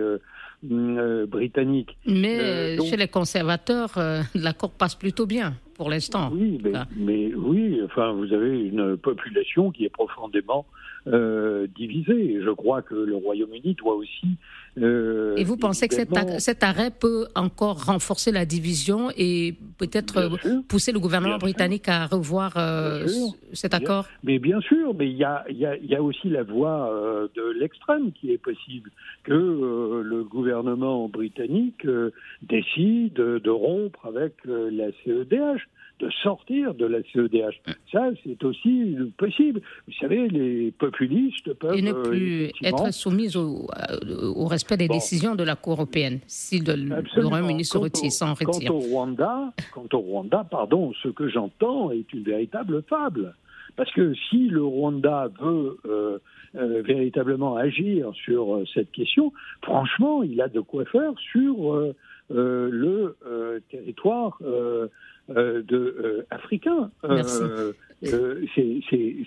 britannique. 0.63 1.97
Mais 2.07 2.79
chez 2.79 2.97
les 2.97 3.09
conservateurs, 3.09 3.93
l'accord 4.35 4.71
passe 4.71 4.95
plutôt 4.95 5.27
bien 5.27 5.55
pour 5.75 5.89
l'instant. 5.89 6.31
Oui, 6.33 6.61
mais, 6.97 7.33
oui, 7.35 7.81
enfin, 7.85 8.13
vous 8.13 8.33
avez 8.33 8.67
une 8.67 8.97
population 8.99 9.71
qui 9.71 9.85
est 9.85 9.89
profondément 9.89 10.67
euh, 11.07 11.67
divisée. 11.77 12.41
je 12.45 12.51
crois 12.51 12.83
que 12.83 12.95
le 12.95 13.17
Royaume-Uni 13.17 13.75
doit 13.75 13.95
aussi. 13.95 14.37
Euh, 14.79 15.35
et 15.37 15.45
vous 15.45 15.57
pensez 15.57 15.89
que 15.89 15.95
cet, 15.95 16.63
arrêt 16.63 16.91
peut 16.91 17.27
encore 17.35 17.87
renforcer 17.87 18.31
la 18.31 18.45
division 18.45 19.11
et 19.17 19.55
peut-être 19.79 20.31
pousser 20.69 20.93
le 20.93 21.01
gouvernement 21.01 21.39
britannique 21.39 21.89
à 21.89 22.07
revoir 22.07 22.53
euh, 22.57 23.07
cet 23.53 23.73
accord? 23.75 24.07
Mais 24.23 24.39
bien 24.39 24.61
sûr, 24.61 24.95
mais 24.95 25.11
il 25.11 25.17
y 25.17 25.25
a, 25.25 25.45
y 25.51 25.95
a, 25.95 26.03
aussi 26.03 26.29
la 26.29 26.43
voie 26.43 26.93
de 27.35 27.59
l'extrême 27.59 28.13
qui 28.13 28.33
est 28.33 28.39
possible, 28.39 28.91
que 29.25 30.03
le 30.05 30.23
gouvernement 30.25 31.09
britannique 31.09 31.87
décide 32.43 33.15
de 33.15 33.51
rompre 33.51 34.07
avec 34.07 34.35
la 34.45 34.89
CEDH 35.05 35.67
de 36.01 36.11
sortir 36.23 36.75
de 36.75 36.87
la 36.87 36.99
CEDH. 37.13 37.61
Ça, 37.93 38.11
c'est 38.25 38.43
aussi 38.45 38.97
possible. 39.17 39.61
Vous 39.87 39.95
savez, 40.01 40.29
les 40.29 40.71
populistes 40.73 41.53
peuvent... 41.55 41.77
Et 41.77 41.83
ne 41.83 41.93
euh, 41.93 42.03
plus 42.03 42.53
être 42.63 42.93
soumis 42.93 43.37
au, 43.37 43.69
au, 44.35 44.47
respect 44.47 44.77
des 44.77 44.89
décisions 44.89 45.35
de 45.35 45.45
la 45.45 45.57
Cour 45.57 45.75
européenne, 45.75 46.21
si 46.27 46.61
le, 46.61 46.75
le 46.75 47.27
Royaume-Uni 47.27 47.65
s'en 47.65 47.81
retire. 47.81 48.11
Quant 48.45 48.75
au, 48.75 48.79
Rwanda, 48.79 49.53
quant 49.73 49.87
au 49.93 49.99
Rwanda, 49.99 50.47
pardon, 50.51 50.93
ce 51.03 51.09
que 51.09 51.29
j'entends 51.29 51.91
est 51.91 52.13
une 52.13 52.23
véritable 52.23 52.83
fable. 52.89 53.35
Parce 53.77 53.93
que 53.93 54.15
si 54.29 54.49
le 54.49 54.65
Rwanda 54.65 55.29
veut 55.41 55.79
euh, 55.87 56.19
euh, 56.57 56.83
véritablement 56.83 57.57
agir 57.57 58.11
sur 58.15 58.63
cette 58.75 58.91
question, 58.91 59.33
franchement, 59.63 60.23
il 60.23 60.41
a 60.41 60.49
de 60.49 60.61
quoi 60.61 60.85
faire 60.87 61.13
sur 61.33 61.95
le 62.31 63.17
territoire 63.71 64.39
euh, 64.43 64.89
de, 65.31 65.77
euh, 65.77 66.27
africains. 66.31 66.91
Euh, 67.05 67.73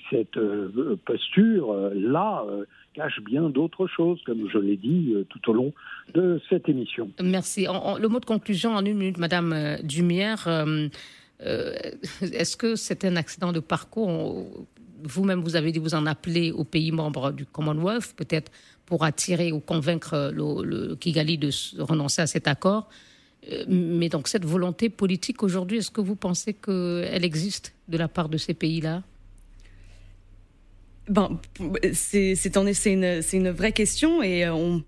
cette 0.09 0.39
posture-là 1.05 2.45
cache 2.93 3.21
bien 3.21 3.49
d'autres 3.49 3.87
choses, 3.87 4.19
comme 4.25 4.49
je 4.51 4.57
l'ai 4.57 4.77
dit 4.77 5.13
tout 5.29 5.49
au 5.49 5.53
long 5.53 5.73
de 6.13 6.41
cette 6.49 6.67
émission. 6.69 7.09
Merci. 7.21 7.65
le 7.65 8.07
mot 8.07 8.19
de 8.19 8.25
conclusion 8.25 8.75
en 8.75 8.83
une 8.85 8.97
minute, 8.97 9.17
Madame 9.17 9.77
Dumière. 9.83 10.47
Est-ce 11.39 12.57
que 12.57 12.75
c'est 12.75 13.05
un 13.05 13.15
accident 13.15 13.51
de 13.51 13.59
parcours? 13.59 14.47
Vous-même, 15.03 15.41
vous 15.41 15.55
avez 15.55 15.71
dit 15.71 15.79
vous 15.79 15.95
en 15.95 16.05
appelez 16.05 16.51
aux 16.51 16.63
pays 16.63 16.91
membres 16.91 17.31
du 17.31 17.45
Commonwealth, 17.45 18.13
peut-être 18.15 18.51
pour 18.85 19.03
attirer 19.03 19.51
ou 19.51 19.59
convaincre 19.59 20.31
le, 20.33 20.63
le 20.63 20.95
Kigali 20.95 21.37
de 21.37 21.49
renoncer 21.81 22.21
à 22.21 22.27
cet 22.27 22.47
accord. 22.47 22.89
Euh, 23.51 23.65
mais 23.67 24.09
donc 24.09 24.27
cette 24.27 24.45
volonté 24.45 24.89
politique 24.89 25.43
aujourd'hui, 25.43 25.77
est-ce 25.77 25.91
que 25.91 26.01
vous 26.01 26.15
pensez 26.15 26.53
qu'elle 26.53 27.25
existe 27.25 27.73
de 27.87 27.97
la 27.97 28.07
part 28.07 28.29
de 28.29 28.37
ces 28.37 28.53
pays-là? 28.53 29.03
Ben, 31.09 31.37
c'est 31.93 32.55
une, 32.85 33.21
une, 33.33 33.49
vraie 33.49 33.73
question 33.73 34.23
et 34.23 34.45
euh, 34.45 34.53
on, 34.53 34.83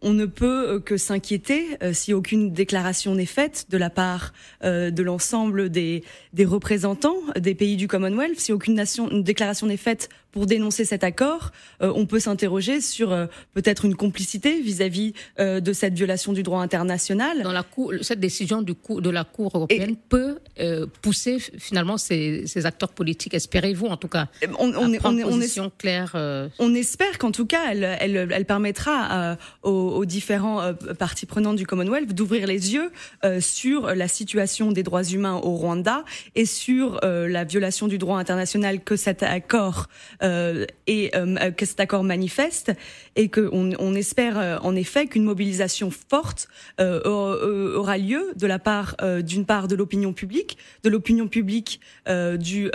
on 0.00 0.14
ne 0.14 0.24
peut 0.24 0.80
que 0.80 0.96
s'inquiéter 0.96 1.76
euh, 1.82 1.92
si 1.92 2.14
aucune 2.14 2.50
déclaration 2.54 3.14
n'est 3.14 3.26
faite 3.26 3.66
de 3.68 3.76
la 3.76 3.90
part 3.90 4.32
de 4.62 5.02
l'ensemble 5.02 5.68
des, 5.68 6.02
des, 6.32 6.46
représentants 6.46 7.18
des 7.38 7.54
pays 7.54 7.76
du 7.76 7.88
Commonwealth, 7.88 8.40
si 8.40 8.52
aucune 8.52 8.74
nation, 8.74 9.08
déclaration 9.20 9.66
n'est 9.66 9.76
faite 9.76 10.08
pour 10.32 10.46
dénoncer 10.46 10.84
cet 10.84 11.04
accord, 11.04 11.50
on 11.80 12.06
peut 12.06 12.20
s'interroger 12.20 12.80
sur 12.80 13.10
peut-être 13.54 13.84
une 13.84 13.94
complicité 13.94 14.60
vis-à-vis 14.60 15.12
de 15.38 15.72
cette 15.72 15.94
violation 15.94 16.32
du 16.32 16.42
droit 16.42 16.60
international. 16.60 17.42
Dans 17.42 17.52
la 17.52 17.62
cour, 17.62 17.92
cette 18.02 18.20
décision 18.20 18.62
du 18.62 18.74
coup 18.74 19.00
de 19.00 19.10
la 19.10 19.24
Cour 19.24 19.52
européenne 19.54 19.96
peut 20.08 20.38
pousser 21.02 21.38
finalement 21.38 21.98
ces, 21.98 22.66
acteurs 22.66 22.92
politiques, 22.92 23.34
espérez-vous 23.34 23.86
en 23.86 23.96
tout 23.96 24.08
cas, 24.08 24.28
on, 24.58 24.72
on, 24.74 24.94
à 24.94 25.08
on, 25.08 25.30
position 25.30 25.72
claire. 25.76 26.16
On 26.58 26.74
espère 26.74 27.18
qu'en 27.18 27.32
tout 27.32 27.46
cas, 27.46 27.70
elle, 27.70 27.84
elle, 28.00 28.28
elle 28.30 28.44
permettra 28.44 29.36
aux, 29.62 29.70
aux, 29.70 30.04
différents 30.04 30.74
parties 30.98 31.26
prenantes 31.26 31.56
du 31.56 31.66
Commonwealth 31.66 32.12
d'ouvrir 32.12 32.46
les 32.46 32.74
yeux 32.74 32.90
sur 33.40 33.94
la 33.94 34.08
situation 34.08 34.72
des 34.72 34.82
droits 34.82 35.04
humains 35.04 35.40
au 35.42 35.54
Rwanda 35.56 36.04
et 36.34 36.46
sur 36.46 37.00
euh, 37.04 37.28
la 37.28 37.44
violation 37.44 37.88
du 37.88 37.98
droit 37.98 38.18
international 38.18 38.80
que 38.82 38.96
cet 38.96 39.22
accord 39.22 39.86
euh, 40.19 40.19
et 40.20 41.10
euh, 41.14 41.50
que 41.50 41.66
cet 41.66 41.80
accord 41.80 42.04
manifeste 42.04 42.72
et 43.16 43.28
qu'on 43.28 43.72
on 43.78 43.94
espère 43.94 44.60
en 44.62 44.74
effet 44.76 45.06
qu'une 45.06 45.24
mobilisation 45.24 45.90
forte 45.90 46.48
aura 46.78 47.98
lieu 47.98 48.32
de 48.36 48.46
la 48.46 48.58
part 48.58 48.96
d'une 49.22 49.44
part 49.44 49.68
de 49.68 49.74
l'opinion 49.74 50.12
publique, 50.12 50.58
de 50.84 50.90
l'opinion 50.90 51.28
publique 51.28 51.80
du, 52.06 52.70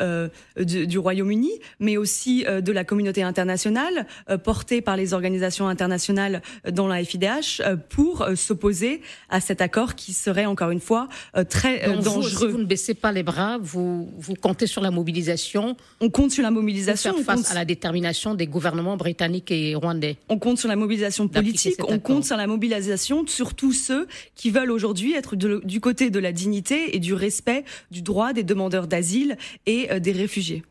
du, 0.58 0.88
du 0.88 0.98
Royaume-Uni, 1.00 1.52
mais 1.80 1.98
aussi 1.98 2.44
de 2.44 2.72
la 2.72 2.84
communauté 2.84 3.24
internationale 3.24 4.08
portée 4.44 4.82
par 4.82 4.98
les 4.98 5.14
organisations 5.14 5.68
internationales 5.68 6.42
dans 6.70 6.88
la 6.88 7.04
FIDH 7.04 7.62
pour 7.90 8.28
s'opposer 8.36 9.02
à 9.30 9.40
cet 9.40 9.62
accord 9.62 9.96
qui 9.96 10.14
serait 10.14 10.46
encore 10.46 10.72
une 10.72 10.82
fois 10.82 11.08
très 11.50 11.88
dangereux. 12.02 12.48
Vous, 12.48 12.54
vous 12.54 12.62
ne 12.62 12.66
baissez 12.66 12.94
pas 12.94 13.12
les 13.12 13.24
bras, 13.24 13.58
vous, 13.60 14.10
vous 14.18 14.36
comptez 14.36 14.68
sur 14.68 14.82
la 14.82 14.92
mobilisation. 14.92 15.78
On 16.02 16.10
compte 16.10 16.32
sur 16.32 16.44
la 16.44 16.52
mobilisation. 16.52 17.16
Face 17.38 17.52
à 17.52 17.56
la 17.56 17.66
détermination 17.66 18.36
des 18.36 18.48
gouvernements 18.48 18.98
britanniques 18.98 19.52
et 19.52 19.76
rwandais. 19.76 20.18
On 20.30 20.40
compte 20.40 20.58
sur 20.58 20.70
la 20.70 20.76
mobilisation 20.76 21.28
politique, 21.28 21.78
on 21.88 22.00
compte 22.00 22.26
sur 22.26 22.38
la 22.38 22.48
mobilisation 22.48 23.24
de 23.24 23.30
surtout 23.30 23.74
ceux 23.74 24.08
qui 24.36 24.52
veulent 24.52 24.72
aujourd'hui 24.72 25.14
être 25.14 25.36
du 25.36 25.80
côté 25.80 26.10
de 26.10 26.20
la 26.20 26.32
dignité 26.32 26.96
et 26.96 27.00
du 27.00 27.14
respect 27.14 27.64
du 27.92 28.02
droit 28.02 28.34
des 28.34 28.44
demandeurs 28.44 28.88
d'asile 28.88 29.38
et 29.66 29.92
euh, 29.92 30.00
des 30.00 30.12
réfugiés. 30.12 30.64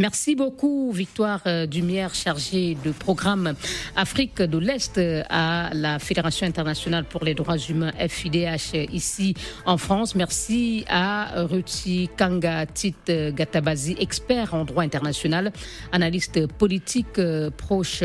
Merci 0.00 0.34
beaucoup, 0.34 0.92
Victoire 0.92 1.42
euh, 1.44 1.66
Dumière, 1.66 2.14
chargée 2.14 2.74
de 2.82 2.90
programme 2.90 3.52
Afrique 3.96 4.40
de 4.40 4.56
l'Est 4.56 4.96
euh, 4.96 5.22
à 5.28 5.68
la 5.74 5.98
Fédération 5.98 6.46
internationale 6.46 7.04
pour 7.04 7.22
les 7.22 7.34
droits 7.34 7.58
humains, 7.58 7.92
FIDH, 8.08 8.76
euh, 8.76 8.86
ici 8.94 9.34
en 9.66 9.76
France. 9.76 10.14
Merci 10.14 10.86
à 10.88 11.44
Ruti 11.44 12.08
Kanga 12.16 12.64
Tit 12.64 12.94
Gatabazi, 13.08 13.94
expert 14.00 14.54
en 14.54 14.64
droit 14.64 14.84
international, 14.84 15.52
analyste 15.92 16.46
politique 16.46 17.20
proche 17.58 18.02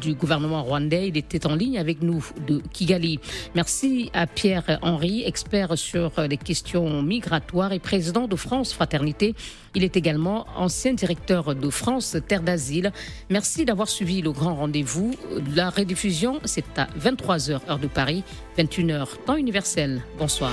du 0.00 0.14
gouvernement 0.14 0.62
rwandais. 0.62 1.08
Il 1.08 1.16
était 1.16 1.48
en 1.48 1.56
ligne 1.56 1.78
avec 1.78 2.00
nous 2.00 2.24
de 2.46 2.62
Kigali. 2.72 3.18
Merci 3.56 4.08
à 4.14 4.28
Pierre 4.28 4.78
Henry, 4.82 5.24
expert 5.24 5.76
sur 5.76 6.12
les 6.20 6.36
questions 6.36 7.02
migratoires 7.02 7.72
et 7.72 7.80
président 7.80 8.28
de 8.28 8.36
France 8.36 8.72
Fraternité. 8.72 9.34
Il 9.74 9.82
est 9.82 9.96
également 9.96 10.46
ancien 10.56 10.92
directeur 10.92 11.23
de 11.32 11.70
France 11.70 12.16
Terre 12.28 12.42
d'Asile. 12.42 12.92
Merci 13.30 13.64
d'avoir 13.64 13.88
suivi 13.88 14.22
le 14.22 14.32
grand 14.32 14.54
rendez-vous. 14.54 15.14
La 15.54 15.70
rediffusion, 15.70 16.40
c'est 16.44 16.78
à 16.78 16.88
23h 16.98 17.60
heure 17.68 17.78
de 17.78 17.86
Paris, 17.86 18.24
21h 18.58 19.06
temps 19.26 19.36
universel. 19.36 20.02
Bonsoir. 20.18 20.52